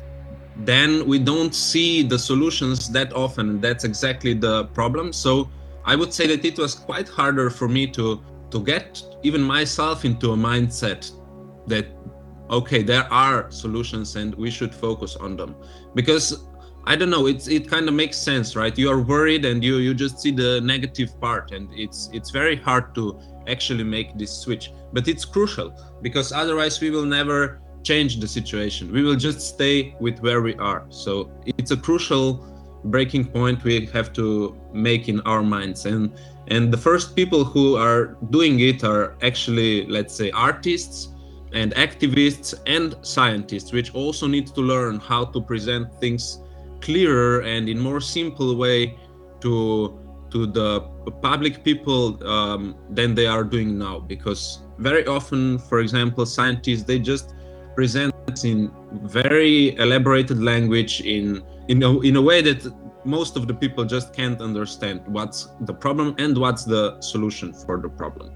then 0.56 1.06
we 1.06 1.18
don't 1.18 1.54
see 1.54 2.02
the 2.02 2.18
solutions 2.18 2.88
that 2.90 3.12
often. 3.12 3.60
That's 3.60 3.84
exactly 3.84 4.34
the 4.34 4.64
problem. 4.66 5.12
So 5.12 5.48
i 5.84 5.96
would 5.96 6.12
say 6.12 6.26
that 6.26 6.44
it 6.44 6.58
was 6.58 6.74
quite 6.74 7.08
harder 7.08 7.48
for 7.50 7.66
me 7.68 7.86
to 7.86 8.20
to 8.50 8.62
get 8.62 9.02
even 9.22 9.40
myself 9.40 10.04
into 10.04 10.32
a 10.32 10.36
mindset 10.36 11.10
that 11.66 11.86
okay 12.50 12.82
there 12.82 13.06
are 13.12 13.50
solutions 13.50 14.16
and 14.16 14.34
we 14.34 14.50
should 14.50 14.74
focus 14.74 15.16
on 15.16 15.36
them. 15.36 15.54
Because 15.94 16.44
i 16.86 16.96
don't 16.96 17.10
know 17.10 17.26
it's 17.26 17.46
it 17.46 17.68
kind 17.68 17.88
of 17.88 17.94
makes 17.94 18.16
sense 18.16 18.56
right? 18.56 18.76
You 18.76 18.90
are 18.90 19.00
worried 19.00 19.44
and 19.44 19.62
you 19.64 19.76
you 19.76 19.94
just 19.94 20.18
see 20.20 20.32
the 20.32 20.60
negative 20.60 21.18
part 21.20 21.52
and 21.52 21.68
it's 21.72 22.10
it's 22.12 22.30
very 22.30 22.56
hard 22.56 22.94
to 22.96 23.18
actually 23.46 23.84
make 23.84 24.18
this 24.18 24.32
switch. 24.42 24.72
But 24.92 25.08
it's 25.08 25.24
crucial 25.24 25.68
because 26.02 26.32
otherwise 26.32 26.80
we 26.80 26.90
will 26.90 27.06
never 27.06 27.60
change 27.82 28.20
the 28.20 28.28
situation. 28.28 28.92
We 28.92 29.02
will 29.02 29.16
just 29.16 29.40
stay 29.40 29.94
with 30.00 30.20
where 30.20 30.42
we 30.42 30.54
are. 30.56 30.84
So 30.90 31.30
it's 31.46 31.70
a 31.70 31.76
crucial 31.76 32.46
breaking 32.84 33.26
point 33.26 33.62
we 33.64 33.86
have 33.86 34.12
to 34.14 34.56
make 34.72 35.08
in 35.08 35.20
our 35.22 35.42
minds 35.42 35.86
and 35.86 36.12
and 36.48 36.72
the 36.72 36.76
first 36.76 37.14
people 37.14 37.44
who 37.44 37.76
are 37.76 38.16
doing 38.30 38.60
it 38.60 38.82
are 38.82 39.16
actually 39.22 39.86
let's 39.86 40.14
say 40.14 40.30
artists 40.30 41.08
and 41.52 41.74
activists 41.74 42.54
and 42.66 42.94
scientists 43.02 43.72
which 43.72 43.94
also 43.94 44.26
need 44.26 44.46
to 44.46 44.60
learn 44.60 44.98
how 44.98 45.24
to 45.24 45.40
present 45.40 45.92
things 46.00 46.40
clearer 46.80 47.40
and 47.40 47.68
in 47.68 47.78
more 47.78 48.00
simple 48.00 48.56
way 48.56 48.96
to 49.40 49.98
to 50.30 50.46
the 50.46 50.80
public 51.20 51.64
people 51.64 52.24
um, 52.26 52.76
than 52.90 53.14
they 53.14 53.26
are 53.26 53.44
doing 53.44 53.76
now 53.76 53.98
because 53.98 54.60
very 54.78 55.06
often 55.06 55.58
for 55.58 55.80
example 55.80 56.24
scientists 56.24 56.84
they 56.84 56.98
just 56.98 57.34
presents 57.80 58.44
in 58.44 58.70
very 59.04 59.74
elaborated 59.76 60.38
language 60.52 61.00
in 61.00 61.42
in 61.68 61.82
a, 61.82 61.90
in 62.00 62.14
a 62.16 62.22
way 62.30 62.42
that 62.42 62.60
most 63.04 63.36
of 63.38 63.46
the 63.46 63.54
people 63.54 63.84
just 63.86 64.12
can't 64.12 64.40
understand 64.42 65.00
what's 65.06 65.48
the 65.68 65.72
problem 65.72 66.14
and 66.18 66.36
what's 66.36 66.64
the 66.64 67.00
solution 67.00 67.54
for 67.54 67.80
the 67.80 67.88
problem. 67.88 68.28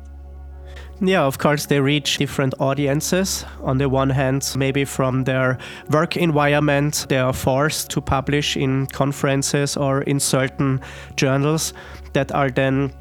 Yeah, 1.01 1.27
of 1.27 1.37
course, 1.39 1.67
they 1.67 1.81
reach 1.81 2.19
different 2.19 2.55
audiences. 2.59 3.45
On 3.63 3.77
the 3.79 3.89
one 3.89 4.09
hand, 4.09 4.43
maybe 4.57 4.85
from 4.87 5.25
their 5.25 5.59
work 5.91 6.17
environment, 6.17 7.07
they 7.09 7.19
are 7.19 7.35
forced 7.35 7.91
to 7.91 8.01
publish 8.01 8.57
in 8.57 8.87
conferences 8.87 9.77
or 9.77 10.03
in 10.03 10.21
certain 10.21 10.81
journals 11.17 11.75
that 12.13 12.33
are 12.33 12.51
then 12.51 12.93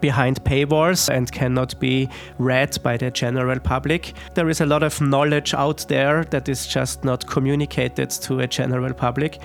behind 0.00 0.42
paywalls 0.44 1.08
and 1.08 1.30
cannot 1.30 1.78
be 1.80 2.08
read 2.38 2.78
by 2.82 2.96
the 2.96 3.10
general 3.10 3.58
public. 3.58 4.14
There 4.34 4.48
is 4.48 4.60
a 4.60 4.66
lot 4.66 4.82
of 4.82 5.00
knowledge 5.00 5.54
out 5.54 5.84
there 5.88 6.24
that 6.24 6.48
is 6.48 6.66
just 6.66 7.04
not 7.04 7.26
communicated 7.26 8.10
to 8.10 8.40
a 8.40 8.46
general 8.46 8.94
public. 8.94 9.40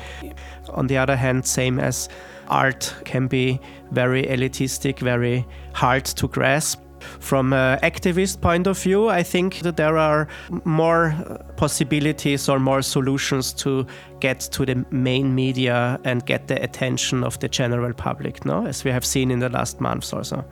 On 0.70 0.88
the 0.88 0.98
other 0.98 1.16
hand, 1.16 1.46
same 1.46 1.80
as 1.80 2.10
art 2.48 2.94
can 3.06 3.28
be 3.28 3.60
very 3.92 4.24
elitistic, 4.24 5.00
very 5.00 5.46
hard 5.74 6.06
to 6.06 6.28
grasp. 6.28 6.85
From 7.20 7.54
an 7.54 7.80
activist 7.80 8.42
point 8.42 8.68
of 8.68 8.78
view, 8.78 9.10
I 9.10 9.24
think 9.24 9.60
that 9.60 9.78
there 9.78 9.98
are 9.98 10.28
more 10.64 11.14
possibilities 11.58 12.50
or 12.50 12.60
more 12.60 12.82
solutions 12.82 13.54
to 13.54 13.86
get 14.20 14.40
to 14.40 14.66
the 14.66 14.86
main 14.92 15.36
media 15.36 16.00
and 16.04 16.26
get 16.26 16.48
the 16.48 16.62
attention 16.62 17.24
of 17.24 17.40
the 17.40 17.48
general 17.48 17.94
public, 17.94 18.46
no? 18.46 18.66
As 18.66 18.84
we 18.84 18.92
have 18.92 19.06
seen 19.06 19.32
in 19.32 19.40
the 19.40 19.50
last 19.50 19.82
months 19.82 20.14
or 20.14 20.24
so. 20.24 20.44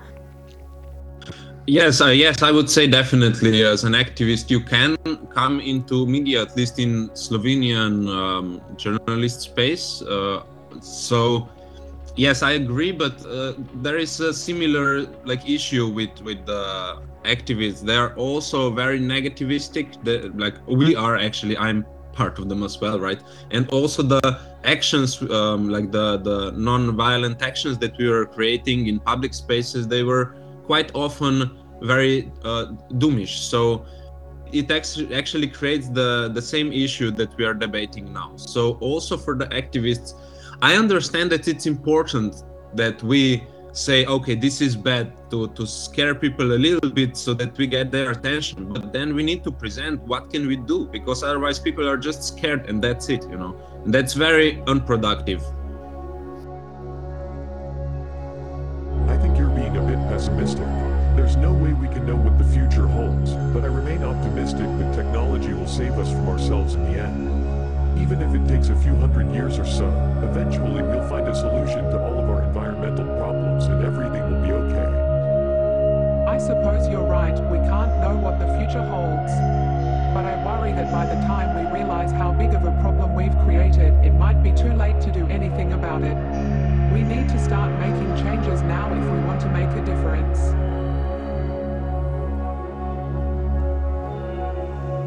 Yes, 1.65 2.01
uh, 2.01 2.07
yes, 2.07 2.43
I 2.43 2.51
would 2.51 2.69
say 2.69 2.87
definitely. 2.87 3.63
As 3.63 3.85
an 3.85 3.93
activist, 3.93 4.49
you 4.49 4.59
can 4.59 4.97
come 5.33 5.61
into 5.61 6.05
media, 6.05 6.41
at 6.41 6.57
least 6.57 6.77
in 6.77 7.09
Slovenian 7.11 8.09
um, 8.09 8.61
journalist 8.75 9.41
space. 9.41 10.01
Uh, 10.01 10.43
so 10.81 11.47
Yes, 12.15 12.43
I 12.43 12.51
agree, 12.51 12.91
but 12.91 13.25
uh, 13.25 13.53
there 13.75 13.97
is 13.97 14.19
a 14.19 14.33
similar 14.33 15.07
like 15.25 15.49
issue 15.49 15.87
with 15.87 16.21
with 16.21 16.45
the 16.45 17.01
activists. 17.23 17.81
They 17.81 17.95
are 17.95 18.13
also 18.15 18.69
very 18.69 18.99
negativistic. 18.99 20.03
The, 20.03 20.31
like 20.35 20.55
we 20.67 20.93
mm-hmm. 20.93 21.03
are 21.03 21.17
actually. 21.17 21.57
I'm 21.57 21.85
part 22.13 22.37
of 22.37 22.47
them 22.47 22.61
as 22.61 22.79
well, 22.79 22.99
right? 22.99 23.19
And 23.49 23.67
also 23.69 24.03
the 24.03 24.39
actions, 24.63 25.21
um, 25.23 25.69
like 25.69 25.91
the 25.91 26.17
the 26.17 26.51
non-violent 26.51 27.41
actions 27.41 27.77
that 27.79 27.97
we 27.97 28.07
were 28.07 28.25
creating 28.25 28.87
in 28.87 28.99
public 28.99 29.33
spaces, 29.33 29.87
they 29.87 30.03
were 30.03 30.35
quite 30.65 30.91
often 30.93 31.57
very 31.81 32.31
uh, 32.43 32.67
doomish. 32.93 33.37
So 33.49 33.85
it 34.51 34.69
actually 34.69 35.47
creates 35.47 35.89
the 35.89 36.29
the 36.33 36.41
same 36.41 36.71
issue 36.71 37.11
that 37.11 37.35
we 37.37 37.45
are 37.45 37.55
debating 37.55 38.13
now. 38.13 38.35
So 38.35 38.77
also 38.79 39.17
for 39.17 39.35
the 39.35 39.47
activists 39.47 40.13
I 40.63 40.77
understand 40.77 41.29
that 41.33 41.49
it's 41.49 41.65
important 41.65 42.41
that 42.73 43.03
we 43.03 43.43
say, 43.73 44.05
okay, 44.05 44.33
this 44.33 44.61
is 44.61 44.77
bad 44.77 45.11
to, 45.29 45.49
to 45.49 45.67
scare 45.67 46.15
people 46.15 46.53
a 46.53 46.59
little 46.67 46.89
bit 46.89 47.17
so 47.17 47.33
that 47.33 47.57
we 47.57 47.67
get 47.67 47.91
their 47.91 48.11
attention. 48.11 48.71
But 48.71 48.93
then 48.93 49.13
we 49.13 49.23
need 49.23 49.43
to 49.43 49.51
present 49.51 49.99
what 50.03 50.31
can 50.31 50.47
we 50.47 50.55
do 50.55 50.85
because 50.85 51.21
otherwise 51.21 51.59
people 51.59 51.85
are 51.89 51.97
just 51.97 52.23
scared 52.23 52.69
and 52.69 52.81
that's 52.81 53.09
it, 53.09 53.23
you 53.23 53.35
know. 53.35 53.57
And 53.83 53.93
that's 53.93 54.13
very 54.13 54.63
unproductive. 54.65 55.43
I 59.09 59.17
think 59.17 59.37
you're 59.37 59.49
being 59.49 59.75
a 59.75 59.83
bit 59.85 59.99
pessimistic. 60.07 60.69
There's 61.17 61.35
no 61.35 61.51
way 61.51 61.73
we 61.73 61.89
can 61.89 62.05
know 62.05 62.15
what 62.15 62.37
the 62.37 62.45
future 62.45 62.87
holds, 62.87 63.33
but 63.53 63.65
I 63.65 63.67
remain 63.67 64.05
optimistic 64.05 64.65
that 64.79 64.95
technology 64.95 65.53
will 65.53 65.67
save 65.67 65.99
us 65.99 66.09
from 66.09 66.29
ourselves 66.29 66.75
in 66.75 66.83
the 66.85 67.01
end. 67.01 67.42
Even 67.97 68.21
if 68.21 68.33
it 68.33 68.47
takes 68.47 68.69
a 68.69 68.75
few 68.75 68.95
hundred 68.95 69.33
years 69.33 69.59
or 69.59 69.65
so, 69.65 69.87
eventually 70.23 70.81
we'll 70.81 71.07
find 71.07 71.27
a 71.27 71.35
solution 71.35 71.83
to 71.91 71.99
all 71.99 72.19
of 72.19 72.29
our 72.29 72.43
environmental 72.43 73.05
problems 73.17 73.65
and 73.65 73.83
everything 73.83 74.21
will 74.29 74.41
be 74.41 74.51
okay. 74.51 75.13
I 76.27 76.37
suppose 76.37 76.87
you're 76.89 77.05
right, 77.05 77.35
we 77.51 77.57
can't 77.69 78.01
know 78.01 78.15
what 78.17 78.39
the 78.39 78.47
future 78.57 78.85
holds. 78.85 79.31
But 80.13 80.25
I 80.25 80.43
worry 80.45 80.73
that 80.73 80.91
by 80.91 81.05
the 81.05 81.19
time 81.25 81.57
we 81.57 81.71
realize 81.79 82.11
how 82.11 82.31
big 82.31 82.53
of 82.53 82.63
a 82.63 82.71
problem 82.81 83.15
we've 83.15 83.37
created, 83.45 83.93
it 84.05 84.13
might 84.13 84.43
be 84.43 84.51
too 84.51 84.73
late 84.73 85.01
to 85.01 85.11
do 85.11 85.25
anything 85.27 85.73
about 85.73 86.03
it. 86.03 86.15
We 86.93 87.01
need 87.01 87.29
to 87.29 87.39
start 87.43 87.71
making 87.79 88.15
changes 88.23 88.61
now 88.61 88.93
if 88.93 89.03
we 89.03 89.19
want 89.25 89.41
to 89.41 89.49
make 89.49 89.69
a 89.69 89.85
difference. 89.85 90.52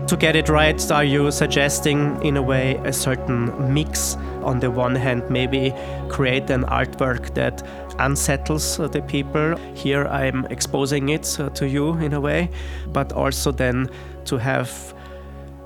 To 0.07 0.17
get 0.17 0.37
it 0.37 0.49
right, 0.49 0.91
are 0.93 1.03
you 1.03 1.33
suggesting, 1.33 2.23
in 2.23 2.37
a 2.37 2.43
way, 2.43 2.77
a 2.85 2.93
certain 2.93 3.75
mix? 3.75 4.17
On 4.45 4.61
the 4.61 4.71
one 4.71 4.95
hand, 4.95 5.29
maybe 5.29 5.75
create 6.09 6.49
an 6.49 6.63
artwork 6.67 7.35
that 7.35 7.67
unsettles 7.99 8.77
the 8.77 9.03
people. 9.09 9.57
Here 9.75 10.07
I'm 10.07 10.47
exposing 10.47 11.09
it 11.09 11.41
uh, 11.41 11.49
to 11.51 11.69
you 11.69 11.95
in 11.95 12.13
a 12.13 12.21
way, 12.21 12.51
but 12.93 13.13
also 13.13 13.51
then 13.51 13.91
to 14.27 14.37
have 14.37 14.95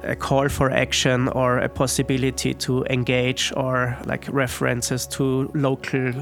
a 0.04 0.16
call 0.16 0.48
for 0.48 0.70
action 0.70 1.28
or 1.28 1.58
a 1.58 1.68
possibility 1.68 2.54
to 2.54 2.84
engage 2.84 3.52
or 3.58 3.94
like 4.06 4.26
references 4.32 5.06
to 5.08 5.50
local 5.52 6.12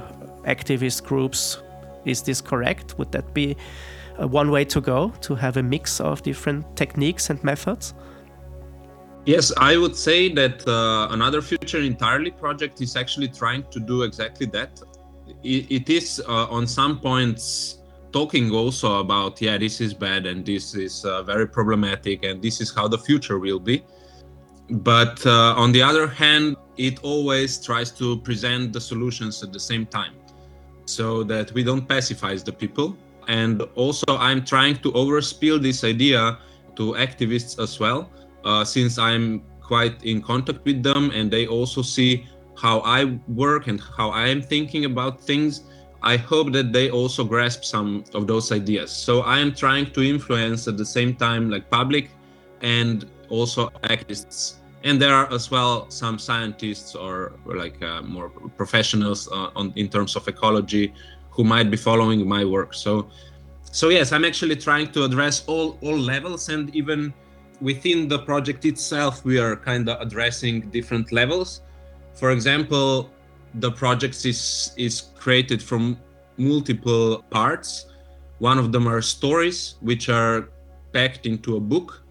activist 0.45 1.05
groups. 1.05 1.63
Is 2.05 2.23
this 2.23 2.41
correct? 2.41 2.99
Would 2.99 3.13
that 3.13 3.33
be 3.33 3.57
one 4.19 4.51
way 4.51 4.65
to 4.65 4.81
go 4.81 5.13
to 5.21 5.37
have 5.37 5.57
a 5.57 5.63
mix 5.63 6.01
of 6.01 6.25
different 6.25 6.77
techniques 6.77 7.31
and 7.31 7.43
methods? 7.45 7.95
Yes, 9.29 9.53
I 9.59 9.77
would 9.77 9.95
say 9.95 10.33
that 10.33 10.67
uh, 10.67 11.09
another 11.11 11.43
Future 11.43 11.83
Entirely 11.83 12.31
project 12.31 12.81
is 12.81 12.97
actually 12.97 13.29
trying 13.29 13.63
to 13.65 13.79
do 13.79 14.03
exactly 14.05 14.47
that. 14.57 14.81
it, 15.45 15.71
it 15.71 15.91
is 15.91 16.23
uh, 16.27 16.57
on 16.57 16.67
some 16.67 16.99
points 16.99 17.77
talking 18.11 18.51
also 18.51 19.01
about 19.01 19.39
yeah 19.43 19.59
this 19.59 19.83
is 19.83 19.93
bad 19.93 20.25
and 20.25 20.47
this 20.47 20.75
is 20.75 21.05
uh, 21.05 21.23
very 21.23 21.47
problematic 21.47 22.25
and 22.25 22.41
this 22.41 22.59
is 22.63 22.75
how 22.75 22.89
the 22.89 22.97
future 22.97 23.39
will 23.39 23.61
be. 23.61 23.85
But 24.71 25.17
uh, 25.27 25.63
on 25.63 25.73
the 25.73 25.83
other 25.83 26.07
hand 26.07 26.57
it 26.79 27.01
always 27.03 27.63
tries 27.63 27.91
to 28.01 28.17
present 28.29 28.73
the 28.73 28.81
solutions 28.81 29.43
at 29.43 29.53
the 29.53 29.61
same 29.61 29.85
time 29.85 30.15
so 30.87 31.23
that 31.25 31.53
we 31.53 31.63
don't 31.63 31.87
pacify 31.87 32.35
the 32.37 32.55
people. 32.65 32.97
And 33.41 33.61
also 33.75 34.11
i'm 34.29 34.43
trying 34.43 34.77
to 34.85 34.91
overspill 34.93 35.61
this 35.61 35.85
idea 35.85 36.39
to 36.77 36.85
activists 37.07 37.63
as 37.63 37.79
well 37.79 38.09
uh, 38.49 38.65
since 38.65 38.99
i'm 38.99 39.27
quite 39.71 39.97
in 40.13 40.19
contact 40.31 40.61
with 40.65 40.83
them 40.83 41.11
and 41.17 41.31
they 41.31 41.45
also 41.47 41.81
see 41.83 42.27
how 42.65 42.77
i 42.81 43.01
work 43.45 43.69
and 43.71 43.79
how 43.97 44.09
i 44.23 44.27
am 44.35 44.41
thinking 44.41 44.85
about 44.93 45.21
things 45.31 45.53
I 46.03 46.17
hope 46.17 46.53
that 46.53 46.73
they 46.73 46.91
also 46.91 47.25
grasp 47.25 47.65
some 47.65 48.05
of 48.15 48.27
those 48.27 48.53
ideas. 48.53 48.91
So 48.91 49.23
I 49.23 49.41
am 49.41 49.53
trying 49.53 49.91
to 49.93 50.03
influence 50.03 50.69
at 50.69 50.77
the 50.77 50.87
same 50.87 51.15
time 51.15 51.51
like 51.51 51.69
public 51.71 52.11
and 52.63 53.05
also 53.29 53.71
activists. 53.83 54.55
And 54.85 55.03
there 55.03 55.13
are 55.13 55.33
as 55.33 55.51
well 55.51 55.91
some 55.91 56.19
scientists 56.19 56.95
or, 56.95 57.33
or 57.45 57.57
like 57.57 57.83
uh, 57.83 58.03
more 58.03 58.31
professionals 58.31 59.29
uh, 59.29 59.51
on 59.57 59.73
in 59.75 59.89
terms 59.89 60.15
of 60.15 60.29
ecology 60.29 60.95
who 61.31 61.43
might 61.43 61.69
be 61.69 61.77
following 61.77 62.29
my 62.29 62.45
work. 62.45 62.75
So, 62.75 63.09
so 63.73 63.89
yes, 63.89 64.13
I'm 64.13 64.25
actually 64.25 64.57
trying 64.57 64.93
to 64.93 65.05
address 65.05 65.45
all 65.47 65.79
all 65.83 65.99
levels 65.99 66.49
and 66.49 66.75
even 66.77 67.13
within 67.61 68.09
the 68.09 68.19
project 68.21 68.65
itself, 68.65 69.25
we 69.25 69.39
are 69.39 69.57
kind 69.57 69.89
of 69.89 70.01
addressing 70.01 70.71
different 70.71 71.13
levels. 71.13 71.63
For 72.15 72.31
example, 72.31 73.11
the 73.55 73.71
project 73.71 74.25
is 74.25 74.73
is 74.77 75.03
created 75.19 75.63
from 75.63 75.99
multiple 76.37 77.25
parts. 77.31 77.87
One 78.39 78.59
of 78.59 78.73
them 78.73 78.87
are 78.87 79.03
stories, 79.03 79.77
which 79.81 80.09
are 80.09 80.51
packed 80.93 81.27
into 81.27 81.57
a 81.57 81.61
book, 81.61 82.03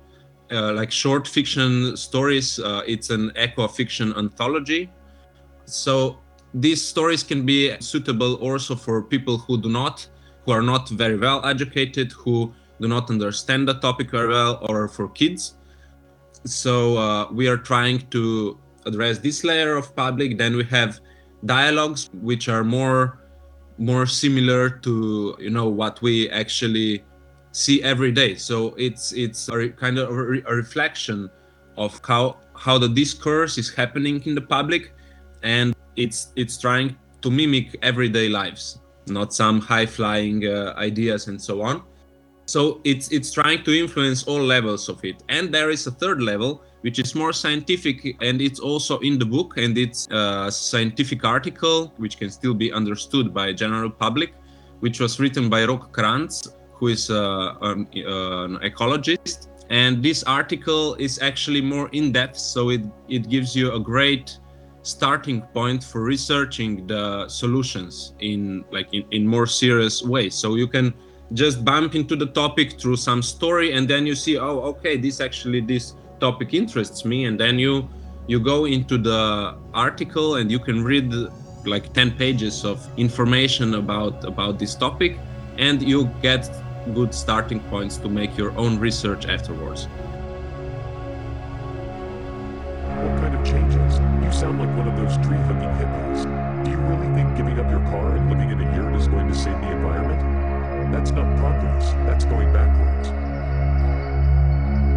uh, 0.51 0.73
like 0.73 0.91
short 0.91 1.27
fiction 1.27 1.95
stories. 1.95 2.59
Uh, 2.59 2.81
it's 2.85 3.09
an 3.09 3.31
eco 3.35 3.67
fiction 3.67 4.13
anthology. 4.17 4.89
So 5.65 6.17
these 6.53 6.85
stories 6.85 7.23
can 7.23 7.45
be 7.45 7.75
suitable 7.79 8.35
also 8.35 8.75
for 8.75 9.01
people 9.03 9.37
who 9.37 9.61
do 9.61 9.69
not, 9.69 10.07
who 10.45 10.51
are 10.51 10.61
not 10.61 10.89
very 10.89 11.17
well 11.17 11.45
educated, 11.45 12.11
who 12.11 12.53
do 12.81 12.87
not 12.87 13.09
understand 13.09 13.67
the 13.67 13.75
topic 13.75 14.11
very 14.11 14.29
well, 14.29 14.59
or 14.69 14.87
for 14.87 15.09
kids. 15.09 15.55
So 16.45 16.97
uh, 16.97 17.31
we 17.31 17.47
are 17.47 17.57
trying 17.57 18.07
to 18.11 18.57
address 18.85 19.19
this 19.19 19.43
layer 19.43 19.75
of 19.75 19.95
public. 19.95 20.37
Then 20.37 20.55
we 20.55 20.63
have 20.65 20.99
dialogues 21.45 22.09
which 22.13 22.49
are 22.49 22.63
more 22.63 23.19
more 23.77 24.05
similar 24.05 24.69
to 24.69 25.35
you 25.39 25.49
know 25.49 25.69
what 25.69 26.01
we 26.01 26.29
actually 26.31 27.03
see 27.51 27.81
every 27.83 28.11
day 28.11 28.35
so 28.35 28.73
it's 28.75 29.13
it's 29.13 29.49
a 29.49 29.69
kind 29.69 29.99
of 29.99 30.09
a, 30.09 30.13
re- 30.13 30.43
a 30.47 30.55
reflection 30.55 31.29
of 31.77 31.99
how 32.03 32.37
how 32.55 32.77
the 32.77 32.89
discourse 32.89 33.57
is 33.57 33.73
happening 33.73 34.21
in 34.25 34.33
the 34.33 34.41
public 34.41 34.93
and 35.43 35.75
it's 35.95 36.33
it's 36.35 36.57
trying 36.57 36.95
to 37.21 37.29
mimic 37.29 37.77
everyday 37.83 38.29
lives 38.29 38.79
not 39.07 39.33
some 39.33 39.61
high 39.61 39.85
flying 39.85 40.45
uh, 40.47 40.73
ideas 40.77 41.27
and 41.27 41.39
so 41.39 41.61
on 41.61 41.83
so 42.47 42.79
it's 42.85 43.11
it's 43.11 43.31
trying 43.31 43.61
to 43.65 43.77
influence 43.77 44.23
all 44.23 44.41
levels 44.41 44.87
of 44.87 45.03
it. 45.03 45.21
And 45.27 45.53
there 45.53 45.69
is 45.69 45.85
a 45.85 45.91
third 45.91 46.21
level 46.21 46.63
which 46.81 46.97
is 46.97 47.13
more 47.13 47.33
scientific 47.33 48.15
and 48.21 48.41
it's 48.41 48.59
also 48.59 48.99
in 48.99 49.19
the 49.19 49.25
book 49.25 49.57
and 49.57 49.77
it's 49.77 50.07
a 50.11 50.49
scientific 50.49 51.25
article 51.25 51.93
which 51.97 52.17
can 52.17 52.29
still 52.29 52.53
be 52.53 52.71
understood 52.71 53.33
by 53.33 53.51
general 53.51 53.89
public 53.89 54.33
which 54.79 55.01
was 55.01 55.19
written 55.19 55.49
by 55.49 55.65
Rok 55.65 55.91
Krantz 55.91 56.47
who 56.71 56.87
is 56.87 57.09
uh, 57.09 57.55
an, 57.61 57.87
uh, 57.97 58.43
an 58.45 58.57
ecologist. 58.59 59.49
And 59.69 60.01
this 60.01 60.23
article 60.23 60.95
is 60.95 61.19
actually 61.19 61.61
more 61.61 61.89
in 61.91 62.13
depth 62.13 62.37
so 62.37 62.69
it 62.69 62.83
it 63.09 63.27
gives 63.27 63.57
you 63.57 63.73
a 63.73 63.79
great 63.79 64.39
starting 64.83 65.41
point 65.53 65.83
for 65.83 66.01
researching 66.01 66.87
the 66.87 67.27
solutions 67.27 68.13
in 68.19 68.63
like 68.71 68.87
in, 68.93 69.03
in 69.11 69.27
more 69.27 69.47
serious 69.47 70.01
ways. 70.01 70.33
So 70.33 70.55
you 70.55 70.69
can 70.69 70.93
just 71.33 71.65
bump 71.65 71.95
into 71.95 72.15
the 72.15 72.27
topic 72.27 72.79
through 72.79 72.95
some 72.95 73.21
story 73.21 73.73
and 73.73 73.87
then 73.87 74.05
you 74.05 74.15
see 74.15 74.37
oh 74.37 74.59
okay 74.59 74.95
this 74.97 75.19
actually 75.19 75.61
this 75.61 75.93
topic 76.19 76.53
interests 76.53 77.03
me 77.05 77.25
and 77.25 77.39
then 77.39 77.59
you 77.59 77.87
you 78.27 78.39
go 78.39 78.65
into 78.65 78.97
the 78.97 79.55
article 79.73 80.35
and 80.35 80.51
you 80.51 80.59
can 80.59 80.83
read 80.83 81.13
like 81.65 81.91
10 81.93 82.11
pages 82.11 82.63
of 82.63 82.87
information 82.97 83.75
about 83.75 84.23
about 84.23 84.57
this 84.57 84.73
topic 84.75 85.19
and 85.57 85.81
you 85.81 86.09
get 86.21 86.49
good 86.93 87.13
starting 87.13 87.59
points 87.69 87.97
to 87.97 88.07
make 88.07 88.37
your 88.37 88.57
own 88.57 88.79
research 88.79 89.25
afterwards 89.27 89.87
What 92.97 93.21
kind 93.21 93.35
of 93.35 93.45
changes? 93.45 93.99
You 94.25 94.31
sound 94.31 94.57
like 94.57 94.75
one 94.75 94.87
of 94.87 94.97
those 94.97 95.15
tree 95.23 95.37
hugging 95.37 95.69
hippies. 95.77 96.25
Do 96.65 96.71
you 96.71 96.77
really 96.77 97.13
think 97.13 97.37
giving 97.37 97.59
up 97.59 97.69
your 97.69 97.81
car 97.91 98.15
and 98.15 98.27
living 98.27 98.49
in 98.49 98.59
a 98.59 98.75
yurt 98.75 98.95
is 98.95 99.07
going 99.07 99.27
to 99.27 99.35
save 99.35 99.53
environment? 99.53 99.76
That's 100.91 101.11
not 101.11 101.27
progress, 101.37 101.91
that's 102.07 102.23
going 102.23 102.51
backwards. 102.53 103.09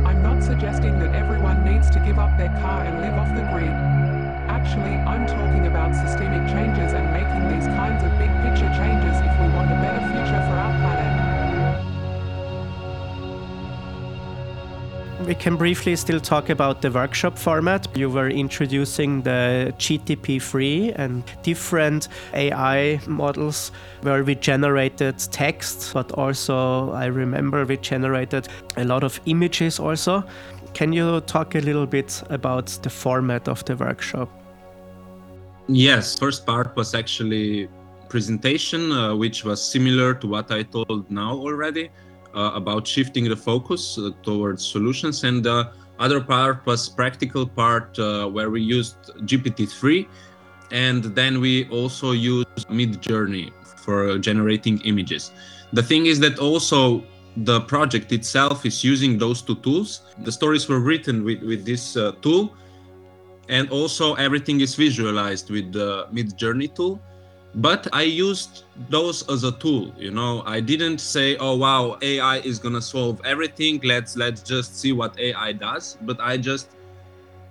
I'm 0.07 0.23
not 0.23 0.43
suggesting 0.43 0.99
that 1.01 1.15
everyone 1.15 1.65
needs 1.65 1.91
to 1.91 1.99
give 2.07 2.19
up 2.19 2.37
their 2.39 2.49
car 2.63 2.85
and 2.85 3.01
live 3.01 3.15
off 3.15 3.35
the 3.35 3.43
grid. 3.51 3.75
Actually, 4.47 4.95
I'm 5.03 5.27
talking 5.27 5.67
about 5.67 5.95
systemic 5.95 6.47
changes 6.49 6.70
can 15.41 15.57
briefly 15.57 15.97
still 15.97 16.21
talk 16.21 16.51
about 16.51 16.83
the 16.83 16.91
workshop 16.91 17.39
format. 17.39 17.89
You 17.97 18.11
were 18.11 18.29
introducing 18.29 19.23
the 19.23 19.73
GTP 19.79 20.41
3 20.41 20.93
and 20.93 21.25
different 21.43 22.09
AI 22.35 23.01
models 23.07 23.73
where 24.03 24.23
we 24.23 24.35
generated 24.35 25.19
text, 25.19 25.95
but 25.95 26.13
also 26.13 26.93
I 26.93 27.07
remember 27.07 27.65
we 27.65 27.79
generated 27.79 28.49
a 28.77 28.85
lot 28.85 29.03
of 29.03 29.19
images 29.25 29.81
also. 29.81 30.23
Can 30.75 30.93
you 30.93 31.23
talk 31.23 31.55
a 31.55 31.61
little 31.61 31.87
bit 31.87 32.23
about 32.29 32.67
the 32.83 32.91
format 32.91 33.49
of 33.49 33.65
the 33.65 33.77
workshop? 33.77 34.29
Yes, 35.69 36.19
first 36.19 36.45
part 36.45 36.77
was 36.77 36.95
actually 36.95 37.71
presentation, 38.11 38.93
uh, 38.93 39.17
which 39.17 39.43
was 39.45 39.65
similar 39.65 40.13
to 40.15 40.27
what 40.27 40.53
I 40.53 40.65
told 40.65 41.11
now 41.11 41.33
already 41.33 41.91
about 42.35 42.87
shifting 42.87 43.29
the 43.29 43.37
focus 43.37 43.99
uh, 43.99 44.11
towards 44.23 44.65
solutions, 44.65 45.25
and 45.25 45.45
the 45.45 45.71
other 45.99 46.21
part 46.21 46.65
was 46.67 46.89
practical 46.89 47.47
part 47.47 47.99
uh, 47.99 48.27
where 48.27 48.51
we 48.51 48.61
used 48.61 48.97
GPT-3, 49.21 50.07
and 50.71 51.05
then 51.05 51.41
we 51.41 51.69
also 51.69 52.13
used 52.13 52.69
Midjourney 52.69 53.53
for 53.85 54.19
generating 54.19 54.81
images. 54.83 55.33
The 55.73 55.83
thing 55.83 56.07
is 56.07 56.21
that 56.21 56.39
also 56.39 57.05
the 57.37 57.61
project 57.61 58.13
itself 58.13 58.67
is 58.67 58.83
using 58.83 59.19
those 59.19 59.43
two 59.43 59.57
tools. 59.57 60.03
The 60.19 60.33
stories 60.33 60.69
were 60.69 60.81
written 60.81 61.25
with, 61.25 61.43
with 61.43 61.65
this 61.65 61.97
uh, 61.97 62.13
tool, 62.23 62.55
and 63.49 63.69
also 63.71 64.15
everything 64.15 64.61
is 64.61 64.75
visualized 64.75 65.51
with 65.51 65.73
the 65.73 66.07
Midjourney 66.13 66.75
tool 66.75 67.01
but 67.55 67.89
i 67.93 68.03
used 68.03 68.65
those 68.89 69.29
as 69.29 69.45
a 69.45 69.53
tool 69.53 69.93
you 69.99 70.11
know. 70.11 70.43
I 70.47 70.61
didn't 70.61 70.99
say 70.99 71.37
oh 71.37 71.57
wow 71.57 71.99
ai 72.01 72.39
is 72.39 72.59
going 72.59 72.75
to 72.75 72.81
solve 72.81 73.21
everything. 73.25 73.81
Let's 73.83 74.17
let's 74.17 74.43
just 74.43 74.79
see 74.81 74.93
what 74.93 75.19
ai 75.19 75.53
does. 75.53 75.99
But 76.03 76.21
i 76.21 76.37
just 76.37 76.71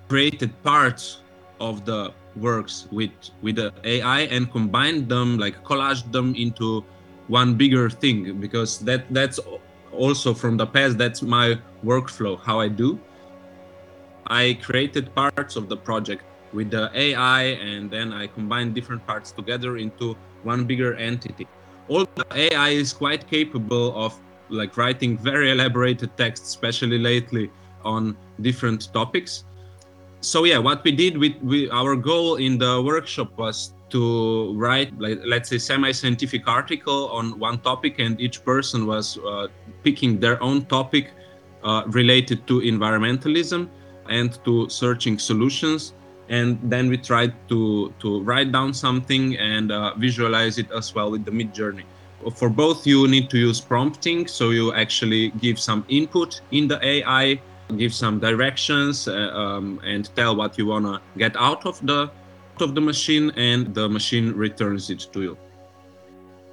created 0.07 0.51
parts 0.63 1.21
of 1.59 1.85
the 1.85 2.13
works 2.35 2.87
with 2.91 3.11
with 3.41 3.57
the 3.57 3.73
ai 3.83 4.21
and 4.21 4.51
combined 4.51 5.09
them 5.09 5.37
like 5.37 5.63
collaged 5.63 6.11
them 6.11 6.33
into 6.35 6.83
one 7.27 7.55
bigger 7.55 7.89
thing 7.89 8.39
because 8.39 8.79
that 8.79 9.05
that's 9.13 9.39
also 9.91 10.33
from 10.33 10.57
the 10.57 10.65
past 10.65 10.97
that's 10.97 11.21
my 11.21 11.59
workflow 11.83 12.39
how 12.39 12.59
i 12.59 12.67
do. 12.67 12.99
I 14.31 14.59
created 14.61 15.13
parts 15.15 15.55
of 15.55 15.69
the 15.69 15.77
project 15.77 16.23
with 16.53 16.71
the 16.71 16.89
AI, 16.93 17.43
and 17.61 17.89
then 17.89 18.13
I 18.13 18.27
combine 18.27 18.73
different 18.73 19.05
parts 19.05 19.31
together 19.31 19.77
into 19.77 20.15
one 20.43 20.65
bigger 20.65 20.95
entity. 20.95 21.47
All 21.87 22.05
the 22.15 22.25
AI 22.33 22.69
is 22.69 22.93
quite 22.93 23.27
capable 23.29 23.95
of 23.95 24.17
like 24.49 24.77
writing 24.77 25.17
very 25.17 25.51
elaborated 25.51 26.15
texts, 26.17 26.47
especially 26.49 26.97
lately 26.97 27.51
on 27.83 28.17
different 28.41 28.91
topics. 28.93 29.45
So 30.21 30.43
yeah, 30.43 30.57
what 30.57 30.83
we 30.83 30.91
did 30.91 31.17
with, 31.17 31.35
with 31.41 31.71
our 31.71 31.95
goal 31.95 32.35
in 32.35 32.57
the 32.57 32.81
workshop 32.81 33.37
was 33.37 33.73
to 33.89 34.53
write 34.53 34.97
like 34.99 35.19
let's 35.25 35.49
say 35.49 35.57
semi-scientific 35.57 36.47
article 36.47 37.09
on 37.09 37.39
one 37.39 37.59
topic 37.59 37.99
and 37.99 38.19
each 38.21 38.43
person 38.45 38.85
was 38.85 39.17
uh, 39.25 39.47
picking 39.83 40.19
their 40.19 40.41
own 40.43 40.65
topic 40.65 41.11
uh, 41.63 41.83
related 41.87 42.45
to 42.47 42.61
environmentalism 42.61 43.67
and 44.07 44.43
to 44.45 44.69
searching 44.69 45.17
solutions 45.17 45.93
and 46.29 46.59
then 46.63 46.89
we 46.89 46.97
tried 46.97 47.33
to 47.49 47.93
to 47.99 48.21
write 48.23 48.51
down 48.51 48.73
something 48.73 49.37
and 49.37 49.71
uh, 49.71 49.93
visualize 49.95 50.57
it 50.57 50.71
as 50.71 50.93
well 50.95 51.11
with 51.11 51.25
the 51.25 51.31
Midjourney 51.31 51.83
for 52.35 52.49
both 52.49 52.85
you 52.85 53.07
need 53.07 53.29
to 53.29 53.37
use 53.37 53.61
prompting 53.61 54.27
so 54.27 54.49
you 54.49 54.73
actually 54.73 55.29
give 55.39 55.57
some 55.57 55.85
input 55.87 56.41
in 56.51 56.67
the 56.67 56.77
ai 56.85 57.39
give 57.77 57.93
some 57.93 58.19
directions 58.19 59.07
uh, 59.07 59.31
um, 59.33 59.79
and 59.83 60.13
tell 60.15 60.35
what 60.35 60.57
you 60.57 60.65
want 60.65 60.85
to 60.85 60.99
get 61.17 61.35
out 61.37 61.65
of 61.65 61.79
the 61.85 62.09
of 62.61 62.75
the 62.75 62.81
machine 62.81 63.31
and 63.37 63.73
the 63.73 63.87
machine 63.87 64.33
returns 64.33 64.89
it 64.89 65.07
to 65.13 65.21
you. 65.21 65.37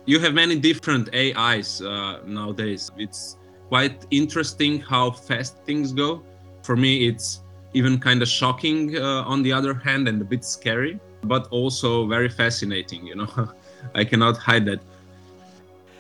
You 0.05 0.21
have 0.21 0.35
many 0.35 0.57
different 0.57 1.09
ais 1.13 1.81
uh, 1.81 2.21
nowadays. 2.25 2.93
It's 2.97 3.37
quite 3.69 4.07
interesting 4.11 4.81
how 4.81 5.11
fast 5.11 5.57
things 5.65 5.93
go. 5.93 6.23
For 6.63 6.77
me 6.77 7.09
it's 7.09 7.43
even 7.77 7.99
kind 7.99 8.23
of 8.23 8.29
shocking 8.29 8.97
uh, 8.97 9.33
on 9.33 9.43
the 9.43 9.53
other 9.53 9.75
hand 9.75 10.09
and 10.09 10.21
a 10.21 10.25
bit 10.25 10.45
scary 10.45 10.99
but 11.23 11.47
also 11.51 12.07
very 12.07 12.29
fascinating 12.29 13.07
you 13.07 13.15
know? 13.15 13.31
I 13.95 14.05
cannot 14.05 14.37
hide 14.39 14.65
that. 14.67 14.81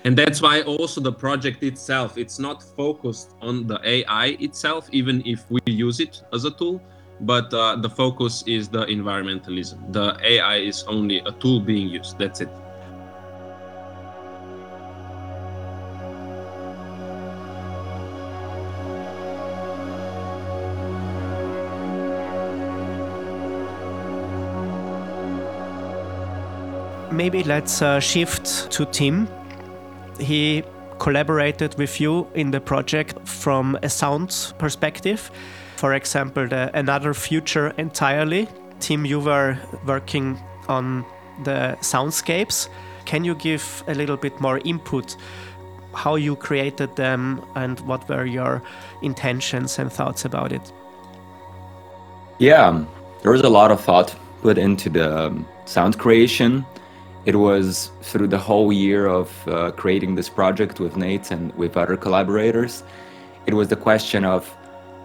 And 0.05 0.17
that's 0.17 0.41
why 0.41 0.63
also 0.63 1.01
the 1.01 1.13
project 1.13 1.63
itself 1.63 2.17
it's 2.17 2.39
not 2.39 2.63
focused 2.63 3.31
on 3.43 3.67
the 3.67 3.79
ai 3.95 4.29
itself 4.47 4.89
even 4.93 5.23
if 5.27 5.41
we 5.51 5.61
use 5.67 6.01
it 6.01 6.23
as 6.33 6.45
a 6.45 6.51
tool 6.51 6.81
but 7.21 7.53
uh, 7.53 7.77
the 7.77 7.89
focus 7.89 8.45
is 8.47 8.69
the 8.69 8.85
environmentalism. 8.87 9.79
The 9.93 10.19
ai 10.23 10.57
is 10.57 10.85
only 10.85 11.19
a 11.21 11.33
tool 11.33 11.61
being 11.61 11.89
used. 11.89 12.19
That's 12.19 12.43
it 12.43 12.51
maybe 27.17 27.43
let's 27.45 27.83
uh, 27.83 27.99
shift 27.99 28.71
to 28.71 28.85
tim 28.87 29.29
he 30.19 30.63
collaborated 30.99 31.77
with 31.79 32.01
you 32.01 32.27
in 32.35 32.51
the 32.51 32.61
project 32.61 33.17
from 33.29 33.79
a 33.83 33.89
sound 33.89 34.55
perspective. 34.59 35.31
For 35.77 35.95
example, 35.95 36.49
the 36.49 36.71
Another 36.75 37.13
Future 37.15 37.75
entirely. 37.77 38.49
Tim, 38.81 39.05
you 39.05 39.21
were 39.21 39.59
working 39.87 40.39
on 40.69 41.05
the 41.45 41.77
soundscapes. 41.81 42.69
Can 43.05 43.25
you 43.25 43.35
give 43.35 43.85
a 43.89 43.95
little 43.95 44.17
bit 44.17 44.41
more 44.41 44.59
input? 44.65 45.17
How 45.95 46.17
you 46.17 46.37
created 46.37 46.97
them 46.97 47.43
and 47.55 47.79
what 47.81 48.09
were 48.09 48.25
your 48.25 48.63
intentions 49.03 49.79
and 49.79 49.93
thoughts 49.93 50.25
about 50.25 50.53
it? 50.53 50.73
Yeah, 52.39 52.85
there 53.23 53.33
was 53.33 53.43
a 53.43 53.49
lot 53.49 53.71
of 53.71 53.81
thought 53.81 54.15
put 54.43 54.59
into 54.59 54.91
the 54.91 55.35
sound 55.65 55.99
creation 55.99 56.67
it 57.27 57.35
was 57.35 57.91
through 58.03 58.29
the 58.29 58.39
whole 58.39 58.73
year 58.73 59.07
of 59.07 59.49
uh, 59.49 59.73
creating 59.73 60.15
this 60.15 60.29
project 60.29 60.79
with 60.79 60.95
Nejc 60.95 61.33
and 61.33 61.53
with 61.57 61.77
other 61.77 61.97
collaborators. 61.97 62.85
It 63.47 63.55
was 63.55 63.69
the 63.69 63.77
question 63.77 64.25
of 64.25 64.49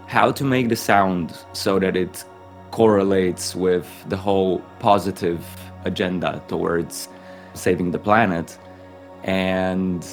how 0.06 0.30
to 0.32 0.44
make 0.44 0.68
the 0.68 0.76
sound 0.76 1.36
so 1.52 1.80
that 1.80 1.96
it 1.96 2.24
correlates 2.70 3.56
with 3.56 3.88
the 4.08 4.16
whole 4.16 4.60
positive 4.78 5.44
agenda 5.84 6.40
towards 6.46 7.08
saving 7.54 7.90
the 7.90 7.98
planet. 7.98 8.56
And 9.24 10.06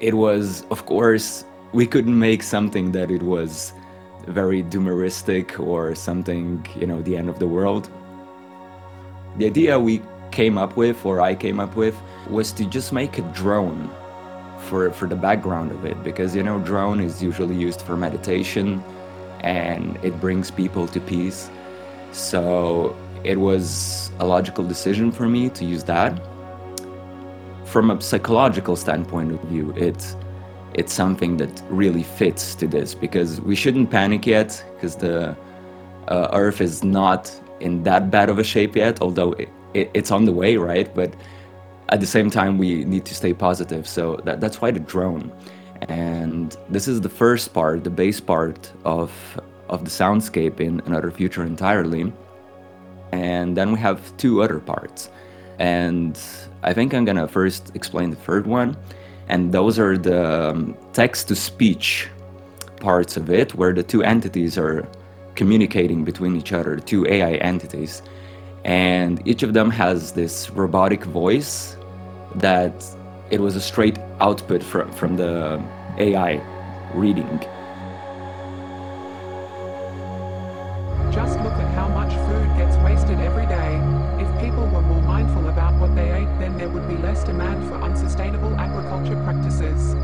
it 0.00 0.14
was, 0.14 0.64
of 0.70 0.86
course, 0.86 1.44
we 1.72 1.86
couldn't 1.86 2.18
make 2.18 2.42
something 2.42 2.90
that 2.92 3.12
it 3.12 3.22
was 3.22 3.72
very 4.26 4.62
doomeristic 4.64 5.60
or 5.60 5.94
something, 5.94 6.66
you 6.76 6.86
know, 6.86 7.00
the 7.02 7.16
end 7.16 7.28
of 7.28 7.38
the 7.38 7.46
world. 7.46 7.88
The 9.38 9.46
idea 9.46 9.78
we 9.78 10.02
came 10.34 10.58
up 10.58 10.76
with, 10.76 11.06
or 11.06 11.20
I 11.20 11.34
came 11.34 11.60
up 11.60 11.76
with, 11.76 11.96
was 12.28 12.52
to 12.52 12.64
just 12.66 12.92
make 12.92 13.18
a 13.18 13.22
drone 13.32 13.90
for, 14.66 14.90
for 14.90 15.06
the 15.06 15.16
background 15.16 15.70
of 15.72 15.84
it. 15.86 16.02
Because, 16.02 16.34
you 16.36 16.42
know, 16.42 16.58
drone 16.58 17.00
is 17.00 17.22
usually 17.22 17.56
used 17.56 17.80
for 17.82 17.96
meditation 17.96 18.82
and 19.40 19.98
it 20.02 20.20
brings 20.20 20.50
people 20.50 20.86
to 20.88 21.00
peace. 21.00 21.50
So 22.12 22.96
it 23.22 23.38
was 23.38 24.10
a 24.18 24.26
logical 24.26 24.64
decision 24.64 25.12
for 25.12 25.28
me 25.28 25.48
to 25.50 25.64
use 25.64 25.84
that. 25.84 26.20
From 27.64 27.90
a 27.90 28.00
psychological 28.00 28.76
standpoint 28.76 29.32
of 29.32 29.40
view, 29.42 29.72
it's 29.76 30.16
it's 30.74 30.92
something 30.92 31.36
that 31.36 31.62
really 31.70 32.02
fits 32.02 32.56
to 32.56 32.66
this 32.66 32.96
because 32.96 33.40
we 33.40 33.54
shouldn't 33.54 33.90
panic 33.92 34.26
yet 34.26 34.64
because 34.74 34.96
the 34.96 35.36
uh, 36.08 36.28
Earth 36.32 36.60
is 36.60 36.82
not 36.82 37.32
in 37.60 37.84
that 37.84 38.10
bad 38.10 38.28
of 38.28 38.38
a 38.40 38.44
shape 38.44 38.74
yet, 38.74 39.00
although 39.00 39.32
it, 39.34 39.48
it, 39.74 39.90
it's 39.94 40.10
on 40.10 40.24
the 40.24 40.32
way, 40.32 40.56
right? 40.56 40.92
But 40.94 41.14
at 41.90 42.00
the 42.00 42.06
same 42.06 42.30
time, 42.30 42.58
we 42.58 42.84
need 42.84 43.04
to 43.06 43.14
stay 43.14 43.34
positive. 43.34 43.86
So 43.86 44.16
that, 44.24 44.40
that's 44.40 44.60
why 44.60 44.70
the 44.70 44.80
drone. 44.80 45.32
And 45.88 46.56
this 46.70 46.88
is 46.88 47.00
the 47.00 47.08
first 47.08 47.52
part, 47.52 47.84
the 47.84 47.90
base 47.90 48.20
part 48.20 48.72
of 48.84 49.12
of 49.68 49.82
the 49.84 49.90
soundscape 49.90 50.60
in 50.60 50.80
another 50.86 51.10
future 51.10 51.42
entirely. 51.42 52.12
And 53.12 53.56
then 53.56 53.72
we 53.72 53.78
have 53.78 54.14
two 54.18 54.42
other 54.42 54.58
parts. 54.58 55.10
And 55.58 56.18
I 56.62 56.72
think 56.74 56.92
I'm 56.94 57.04
gonna 57.04 57.28
first 57.28 57.74
explain 57.74 58.10
the 58.10 58.16
third 58.16 58.46
one. 58.46 58.76
And 59.28 59.52
those 59.52 59.78
are 59.78 59.96
the 59.96 60.50
um, 60.50 60.76
text 60.92 61.28
to 61.28 61.34
speech 61.34 62.08
parts 62.80 63.16
of 63.16 63.30
it, 63.30 63.54
where 63.54 63.72
the 63.72 63.82
two 63.82 64.02
entities 64.02 64.58
are 64.58 64.86
communicating 65.34 66.04
between 66.04 66.36
each 66.36 66.52
other, 66.52 66.76
two 66.76 67.06
AI 67.06 67.34
entities 67.36 68.02
and 68.64 69.26
each 69.26 69.42
of 69.42 69.52
them 69.52 69.70
has 69.70 70.12
this 70.12 70.50
robotic 70.50 71.04
voice 71.04 71.76
that 72.36 72.84
it 73.30 73.40
was 73.40 73.56
a 73.56 73.60
straight 73.60 73.98
output 74.20 74.62
from, 74.62 74.90
from 74.92 75.16
the 75.16 75.62
AI 75.98 76.42
reading. 76.94 77.38
Just 81.12 81.38
look 81.40 81.52
at 81.54 81.74
how 81.74 81.88
much 81.88 82.12
food 82.26 82.48
gets 82.56 82.76
wasted 82.78 83.20
every 83.20 83.46
day. 83.46 83.80
If 84.22 84.28
people 84.42 84.66
were 84.66 84.82
more 84.82 85.02
mindful 85.02 85.48
about 85.48 85.80
what 85.80 85.94
they 85.94 86.10
ate, 86.12 86.38
then 86.38 86.58
there 86.58 86.68
would 86.68 86.88
be 86.88 86.96
less 86.96 87.24
demand 87.24 87.66
for 87.68 87.74
unsustainable 87.74 88.54
agriculture 88.56 89.16
practices. 89.24 89.94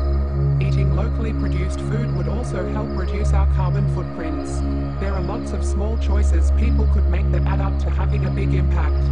Eating 0.61 0.95
locally 0.95 1.33
produced 1.33 1.79
food 1.81 2.15
would 2.15 2.27
also 2.27 2.67
help 2.69 2.87
reduce 2.91 3.33
our 3.33 3.47
carbon 3.53 3.87
footprints. 3.93 4.40
There 5.01 5.13
are 5.15 5.21
lots 5.21 5.51
of 5.51 5.65
small 5.65 5.97
choices 5.97 6.51
people 6.59 6.87
could 6.93 7.07
make 7.07 7.29
that 7.31 7.41
add 7.47 7.59
up 7.59 7.79
to 7.79 7.89
having 7.89 8.25
a 8.27 8.29
big 8.29 8.53
impact. 8.53 9.03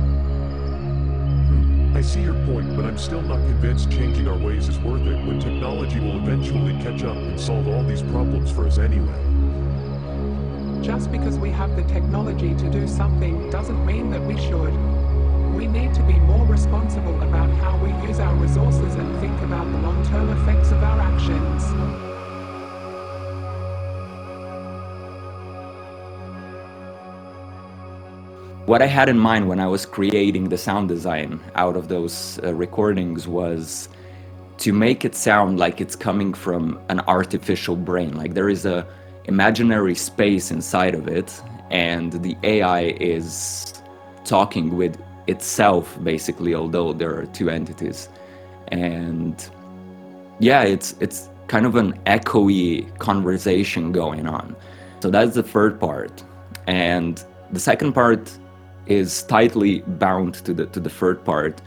Hmm. 1.49 1.97
I 1.97 2.01
see 2.01 2.21
your 2.21 2.35
point, 2.45 2.75
but 2.75 2.85
I'm 2.85 2.99
still 2.99 3.23
not 3.23 3.39
convinced 3.47 3.89
changing 3.89 4.27
our 4.27 4.37
ways 4.37 4.69
is 4.69 4.77
worth 4.77 5.01
it 5.01 5.25
when 5.25 5.39
technology 5.39 5.99
will 5.99 6.17
eventually 6.17 6.73
catch 6.73 7.03
up 7.03 7.17
and 7.17 7.41
solve 7.41 7.67
all 7.67 7.83
these 7.83 8.03
problems 8.03 8.51
for 8.51 8.67
us 8.67 8.77
anyway. 8.77 9.19
Just 10.83 11.11
because 11.11 11.39
we 11.39 11.49
have 11.49 11.75
the 11.75 11.81
technology 11.91 12.53
to 12.53 12.69
do 12.69 12.87
something 12.87 13.49
doesn't 13.49 13.83
mean 13.83 14.11
that 14.11 14.21
we 14.21 14.37
should. 14.37 14.75
We 15.55 15.65
need 15.65 15.95
to 15.95 16.03
be 16.03 16.19
more 16.19 16.45
responsible 16.45 17.19
about 17.23 17.49
how 17.61 17.75
we 17.77 17.89
use 18.07 18.19
our 18.19 18.35
resources 18.35 18.93
and 18.93 19.19
think 19.19 19.41
about 19.41 19.65
the 19.71 19.79
long-term 19.79 20.29
effects 20.37 20.69
of 20.69 20.83
our 20.83 21.01
actions. 21.01 22.08
What 28.69 28.83
I 28.83 28.85
had 28.85 29.09
in 29.09 29.17
mind 29.17 29.49
when 29.49 29.59
I 29.59 29.65
was 29.65 29.87
creating 29.87 30.49
the 30.49 30.57
sound 30.59 30.89
design 30.89 31.39
out 31.55 31.75
of 31.75 31.87
those 31.87 32.39
uh, 32.43 32.53
recordings 32.53 33.27
was 33.27 33.89
to 34.59 34.71
make 34.71 35.03
it 35.03 35.15
sound 35.15 35.57
like 35.57 35.81
it's 35.81 35.95
coming 35.95 36.35
from 36.35 36.79
an 36.87 36.99
artificial 37.07 37.75
brain. 37.75 38.15
Like 38.15 38.35
there 38.35 38.47
is 38.47 38.67
a 38.67 38.85
imaginary 39.25 39.95
space 39.95 40.51
inside 40.51 40.93
of 40.93 41.07
it, 41.07 41.41
and 41.71 42.11
the 42.21 42.37
AI 42.43 42.95
is 42.99 43.73
talking 44.23 44.77
with 44.77 45.01
itself 45.25 45.97
basically 46.03 46.53
although 46.53 46.93
there 46.93 47.17
are 47.17 47.25
two 47.25 47.49
entities. 47.49 48.07
And 48.67 49.49
yeah 50.37 50.61
it's 50.61 50.93
it's 50.99 51.27
kind 51.47 51.65
of 51.65 51.75
an 51.75 51.93
echoey 52.05 52.85
conversation 52.99 53.91
going 53.91 54.27
on. 54.27 54.55
So 54.99 55.09
that's 55.09 55.33
the 55.33 55.41
third 55.41 55.79
part. 55.79 56.23
And 56.67 57.25
the 57.51 57.59
second 57.59 57.93
part 57.93 58.31
is 58.89 59.23
tightly 59.23 59.79
bound 59.81 60.33
to 60.45 60.53
the 60.53 60.65
to 60.67 60.79
the 60.79 60.89
third 60.89 61.23
part. 61.23 61.61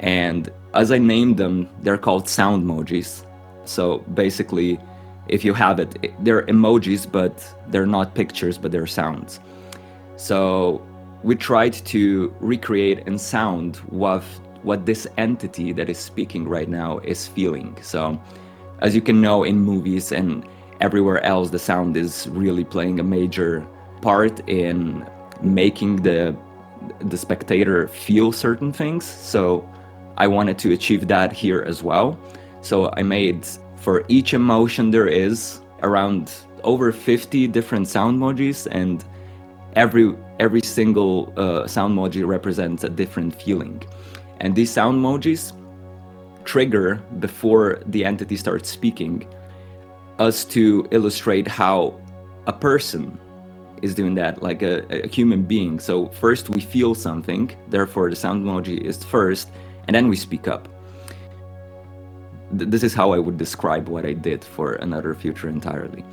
And 0.00 0.50
as 0.74 0.90
I 0.90 0.98
named 0.98 1.36
them, 1.38 1.68
they're 1.80 1.98
called 1.98 2.28
sound 2.28 2.64
emojis. 2.64 3.24
So 3.64 3.98
basically, 4.12 4.78
if 5.28 5.44
you 5.44 5.54
have 5.54 5.80
it, 5.80 6.12
they're 6.22 6.42
emojis, 6.46 7.10
but 7.10 7.34
they're 7.68 7.86
not 7.86 8.14
pictures, 8.14 8.58
but 8.58 8.72
they're 8.72 8.86
sounds. 8.86 9.40
So 10.16 10.82
we 11.22 11.36
tried 11.36 11.72
to 11.86 12.34
recreate 12.40 13.06
in 13.06 13.18
sound 13.18 13.76
what 13.88 14.22
what 14.62 14.86
this 14.86 15.06
entity 15.16 15.72
that 15.72 15.88
is 15.88 15.98
speaking 15.98 16.48
right 16.48 16.68
now 16.68 16.98
is 16.98 17.26
feeling. 17.26 17.76
So 17.82 18.20
as 18.80 18.94
you 18.94 19.00
can 19.00 19.20
know 19.20 19.44
in 19.44 19.60
movies 19.60 20.10
and 20.10 20.44
everywhere 20.80 21.22
else, 21.22 21.50
the 21.50 21.58
sound 21.58 21.96
is 21.96 22.26
really 22.28 22.64
playing 22.64 22.98
a 22.98 23.02
major 23.02 23.66
part 24.00 24.46
in 24.48 25.06
making 25.42 25.96
the 26.02 26.36
the 27.00 27.16
spectator 27.16 27.88
feel 27.88 28.32
certain 28.32 28.72
things. 28.72 29.04
So 29.04 29.68
I 30.16 30.26
wanted 30.26 30.58
to 30.58 30.72
achieve 30.72 31.08
that 31.08 31.32
here 31.32 31.62
as 31.62 31.82
well. 31.82 32.18
So 32.60 32.90
I 32.96 33.02
made 33.02 33.46
for 33.76 34.04
each 34.08 34.34
emotion 34.34 34.90
there 34.90 35.06
is 35.06 35.60
around 35.82 36.32
over 36.62 36.92
50 36.92 37.46
different 37.48 37.88
sound 37.88 38.18
emojis 38.18 38.66
and 38.70 39.04
every 39.76 40.14
every 40.40 40.62
single 40.62 41.32
uh, 41.36 41.66
sound 41.66 41.96
emoji 41.96 42.26
represents 42.26 42.84
a 42.84 42.88
different 42.88 43.34
feeling. 43.40 43.82
And 44.40 44.54
these 44.54 44.70
sound 44.70 45.02
emojis 45.02 45.52
trigger 46.44 46.96
before 47.18 47.80
the 47.86 48.04
entity 48.04 48.36
starts 48.36 48.68
speaking 48.68 49.26
us 50.18 50.44
to 50.44 50.86
illustrate 50.90 51.48
how 51.48 51.98
a 52.46 52.52
person 52.52 53.18
is 53.82 53.94
doing 53.94 54.14
that, 54.14 54.42
like 54.42 54.62
a, 54.62 55.04
a, 55.04 55.08
human 55.08 55.42
being. 55.42 55.78
So 55.78 56.08
first 56.08 56.50
we 56.50 56.60
feel 56.60 56.94
something, 56.94 57.54
therefore 57.68 58.10
the 58.10 58.16
sound 58.16 58.44
emoji 58.44 58.80
is 58.80 59.02
first, 59.04 59.50
and 59.86 59.94
then 59.94 60.08
we 60.08 60.16
speak 60.16 60.48
up. 60.48 60.68
Th- 62.56 62.70
this 62.70 62.82
is 62.82 62.94
how 62.94 63.12
I 63.12 63.18
would 63.18 63.36
describe 63.36 63.88
what 63.88 64.06
I 64.06 64.12
did 64.12 64.44
for 64.44 64.74
another 64.74 65.14
future 65.14 65.48
entirely. 65.48 66.04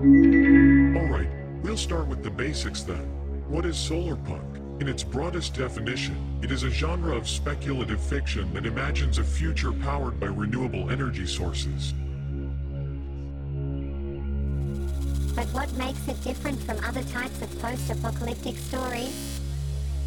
Alright, 0.00 1.28
we'll 1.62 1.76
start 1.76 2.06
with 2.08 2.22
the 2.22 2.30
basics 2.30 2.82
then. 2.82 3.06
What 3.48 3.66
is 3.66 3.76
solarpunk? 3.76 4.59
In 4.80 4.88
its 4.88 5.04
broadest 5.04 5.52
definition, 5.52 6.16
it 6.42 6.50
is 6.50 6.62
a 6.62 6.70
genre 6.70 7.14
of 7.14 7.28
speculative 7.28 8.00
fiction 8.00 8.50
that 8.54 8.64
imagines 8.64 9.18
a 9.18 9.24
future 9.24 9.72
powered 9.72 10.18
by 10.18 10.28
renewable 10.28 10.90
energy 10.90 11.26
sources. 11.26 11.92
But 15.36 15.46
what 15.48 15.70
makes 15.74 16.08
it 16.08 16.18
different 16.24 16.58
from 16.62 16.82
other 16.82 17.02
types 17.02 17.42
of 17.42 17.58
post-apocalyptic 17.60 18.56
stories? 18.56 19.40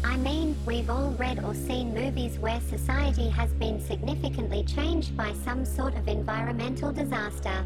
I 0.02 0.16
mean, 0.16 0.56
we've 0.66 0.90
all 0.90 1.10
read 1.12 1.44
or 1.44 1.54
seen 1.54 1.94
movies 1.94 2.36
where 2.40 2.60
society 2.68 3.28
has 3.28 3.52
been 3.52 3.80
significantly 3.80 4.64
changed 4.64 5.16
by 5.16 5.34
some 5.44 5.64
sort 5.64 5.94
of 5.94 6.08
environmental 6.08 6.90
disaster. 6.92 7.64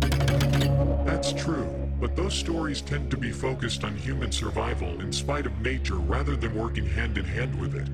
That's 0.00 1.32
true, 1.32 1.66
but 2.00 2.14
those 2.14 2.34
stories 2.34 2.80
tend 2.80 3.10
to 3.10 3.16
be 3.16 3.32
focused 3.32 3.84
on 3.84 3.96
human 3.96 4.30
survival 4.30 5.00
in 5.00 5.12
spite 5.12 5.46
of 5.46 5.60
nature 5.60 5.96
rather 5.96 6.36
than 6.36 6.54
working 6.54 6.86
hand 6.86 7.18
in 7.18 7.24
hand 7.24 7.58
with 7.60 7.74
it. 7.74 7.88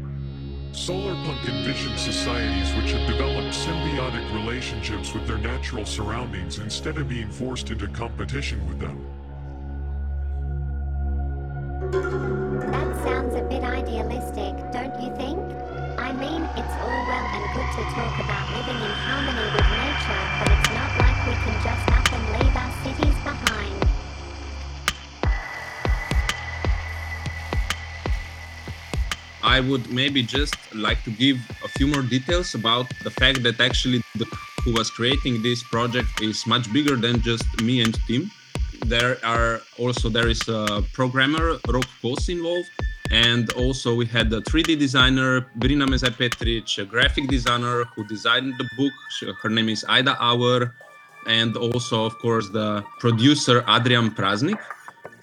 Solarpunk 0.72 1.38
envisions 1.46 1.98
societies 1.98 2.74
which 2.74 2.90
have 2.90 3.06
developed 3.08 3.54
symbiotic 3.54 4.34
relationships 4.34 5.14
with 5.14 5.26
their 5.26 5.38
natural 5.38 5.86
surroundings 5.86 6.58
instead 6.58 6.98
of 6.98 7.08
being 7.08 7.30
forced 7.30 7.70
into 7.70 7.86
competition 7.88 8.66
with 8.68 8.80
them. 8.80 8.98
That 12.72 13.04
sounds 13.04 13.34
a 13.34 13.42
bit 13.42 13.62
idealistic, 13.62 14.54
don't 14.72 15.00
you 15.00 15.14
think? 15.16 15.38
I 15.96 16.12
mean, 16.12 16.42
it's 16.42 16.74
all 16.82 17.06
well 17.06 17.26
and 17.32 17.44
good 17.54 17.70
to 17.76 17.82
talk 17.94 18.18
about 18.18 18.50
living 18.50 18.82
in 18.82 18.90
harmony 18.90 19.54
with 19.54 19.63
I 29.54 29.60
would 29.60 29.88
maybe 29.88 30.20
just 30.20 30.56
like 30.74 31.00
to 31.04 31.12
give 31.12 31.38
a 31.62 31.68
few 31.76 31.86
more 31.86 32.02
details 32.02 32.56
about 32.56 32.86
the 33.04 33.10
fact 33.20 33.44
that 33.44 33.60
actually 33.60 34.02
the 34.20 34.26
who 34.64 34.72
was 34.72 34.90
creating 34.90 35.42
this 35.42 35.62
project 35.62 36.10
is 36.20 36.44
much 36.44 36.66
bigger 36.72 36.96
than 36.96 37.20
just 37.20 37.46
me 37.62 37.80
and 37.84 37.94
Tim. 38.06 38.32
There 38.94 39.14
are 39.24 39.60
also 39.78 40.08
there 40.08 40.26
is 40.26 40.42
a 40.48 40.82
programmer 40.92 41.44
Rok 41.68 41.86
Kos 42.02 42.28
involved, 42.28 42.70
and 43.12 43.44
also 43.52 43.94
we 43.94 44.06
had 44.06 44.26
a 44.32 44.40
3D 44.40 44.76
designer 44.76 45.42
Brina 45.60 45.86
Mezepetric, 45.86 46.66
a 46.82 46.84
graphic 46.84 47.28
designer 47.28 47.84
who 47.94 48.02
designed 48.08 48.54
the 48.58 48.68
book. 48.76 48.94
Her 49.40 49.50
name 49.50 49.68
is 49.68 49.84
Ida 49.88 50.14
Auer, 50.20 50.74
and 51.28 51.56
also 51.56 52.04
of 52.04 52.18
course 52.18 52.48
the 52.48 52.82
producer 52.98 53.64
Adrian 53.68 54.10
Praznik. 54.18 54.58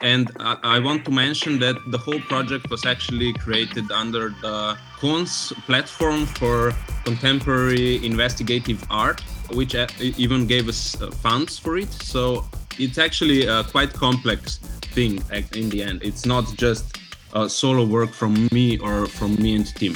And 0.01 0.31
I, 0.39 0.57
I 0.63 0.79
want 0.79 1.05
to 1.05 1.11
mention 1.11 1.59
that 1.59 1.75
the 1.91 1.97
whole 1.97 2.19
project 2.21 2.69
was 2.69 2.85
actually 2.85 3.33
created 3.33 3.91
under 3.91 4.29
the 4.41 4.77
konS 4.99 5.53
platform 5.65 6.25
for 6.25 6.73
contemporary 7.05 8.03
investigative 8.05 8.83
art, 8.89 9.21
which 9.53 9.75
uh, 9.75 9.87
even 9.99 10.47
gave 10.47 10.67
us 10.67 10.99
uh, 11.01 11.11
funds 11.11 11.59
for 11.59 11.77
it. 11.77 11.91
So 11.91 12.45
it's 12.79 12.97
actually 12.97 13.45
a 13.45 13.63
quite 13.63 13.93
complex 13.93 14.57
thing 14.93 15.21
in 15.55 15.69
the 15.69 15.83
end. 15.83 16.01
It's 16.03 16.25
not 16.25 16.45
just 16.57 16.97
uh, 17.33 17.47
solo 17.47 17.85
work 17.85 18.11
from 18.11 18.49
me 18.51 18.77
or 18.79 19.05
from 19.05 19.35
me 19.35 19.55
and 19.55 19.67
Tim. 19.67 19.95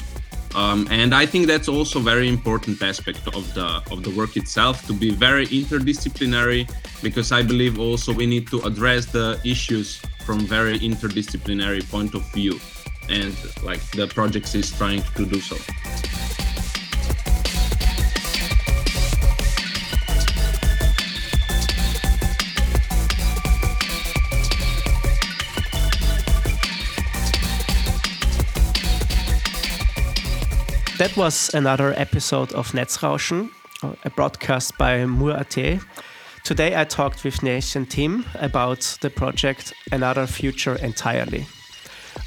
Um, 0.55 0.87
and 0.89 1.13
I 1.13 1.25
think 1.25 1.47
that's 1.47 1.67
also 1.67 1.99
very 1.99 2.29
important 2.29 2.81
aspect 2.81 3.27
of 3.27 3.53
the 3.53 3.83
of 3.91 4.03
the 4.03 4.11
work 4.11 4.37
itself 4.37 4.87
to 4.87 4.93
be 4.93 5.11
very 5.11 5.47
interdisciplinary 5.47 6.71
because 7.03 7.33
I 7.33 7.43
believe 7.43 7.77
also 7.77 8.13
we 8.13 8.25
need 8.25 8.47
to 8.47 8.61
address 8.61 9.05
the 9.05 9.39
issues 9.43 10.01
from 10.25 10.39
very 10.39 10.79
interdisciplinary 10.79 11.83
point 11.91 12.15
of 12.15 12.23
view 12.31 12.59
and 13.09 13.35
like 13.63 13.81
the 13.91 14.07
project 14.07 14.55
is 14.55 14.71
trying 14.71 15.03
to 15.15 15.25
do 15.25 15.39
so. 15.41 15.57
That 31.05 31.17
was 31.17 31.53
another 31.53 31.93
episode 31.95 32.51
of 32.53 32.71
Netzrauschen, 32.71 33.51
a 34.03 34.09
broadcast 34.09 34.75
by 34.79 35.05
Mur.at. 35.05 35.55
Today 36.43 36.75
I 36.75 36.83
talked 36.83 37.23
with 37.23 37.41
Nejc 37.41 37.75
and 37.75 37.87
Tim 37.87 38.25
about 38.33 38.97
the 39.01 39.11
project 39.11 39.71
Another 39.91 40.25
Future 40.25 40.73
Entirely. 40.77 41.45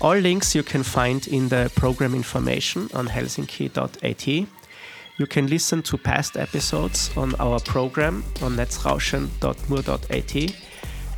All 0.01 0.15
links 0.15 0.55
you 0.55 0.63
can 0.63 0.85
find 0.85 1.27
in 1.27 1.49
the 1.49 1.73
program 1.75 2.15
information 2.15 2.89
on 2.95 3.09
helsinki.at. 3.09 4.29
You 4.29 5.27
can 5.27 5.49
listen 5.49 5.83
to 5.83 5.99
past 5.99 6.37
episodes 6.37 7.11
on 7.17 7.35
our 7.41 7.59
program 7.59 8.23
on 8.43 8.55
netzrauschen.mur.at 8.55 10.55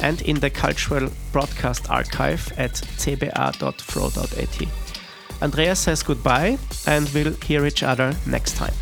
and 0.01 0.23
in 0.23 0.41
the 0.41 0.49
cultural 0.49 1.11
broadcast 1.31 1.91
archive 1.91 2.55
at 2.57 2.73
cba.fro.at. 2.73 4.90
Andreas 5.43 5.81
says 5.81 6.03
goodbye 6.03 6.59
and 6.87 7.09
we'll 7.11 7.35
hear 7.45 7.67
each 7.67 7.83
other 7.83 8.15
next 8.27 8.57
time. 8.57 8.75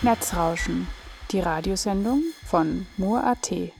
Netzrauschen, 0.00 0.86
die 1.32 1.40
Radiosendung 1.40 2.22
von 2.46 2.86
Mur.at. 2.96 3.77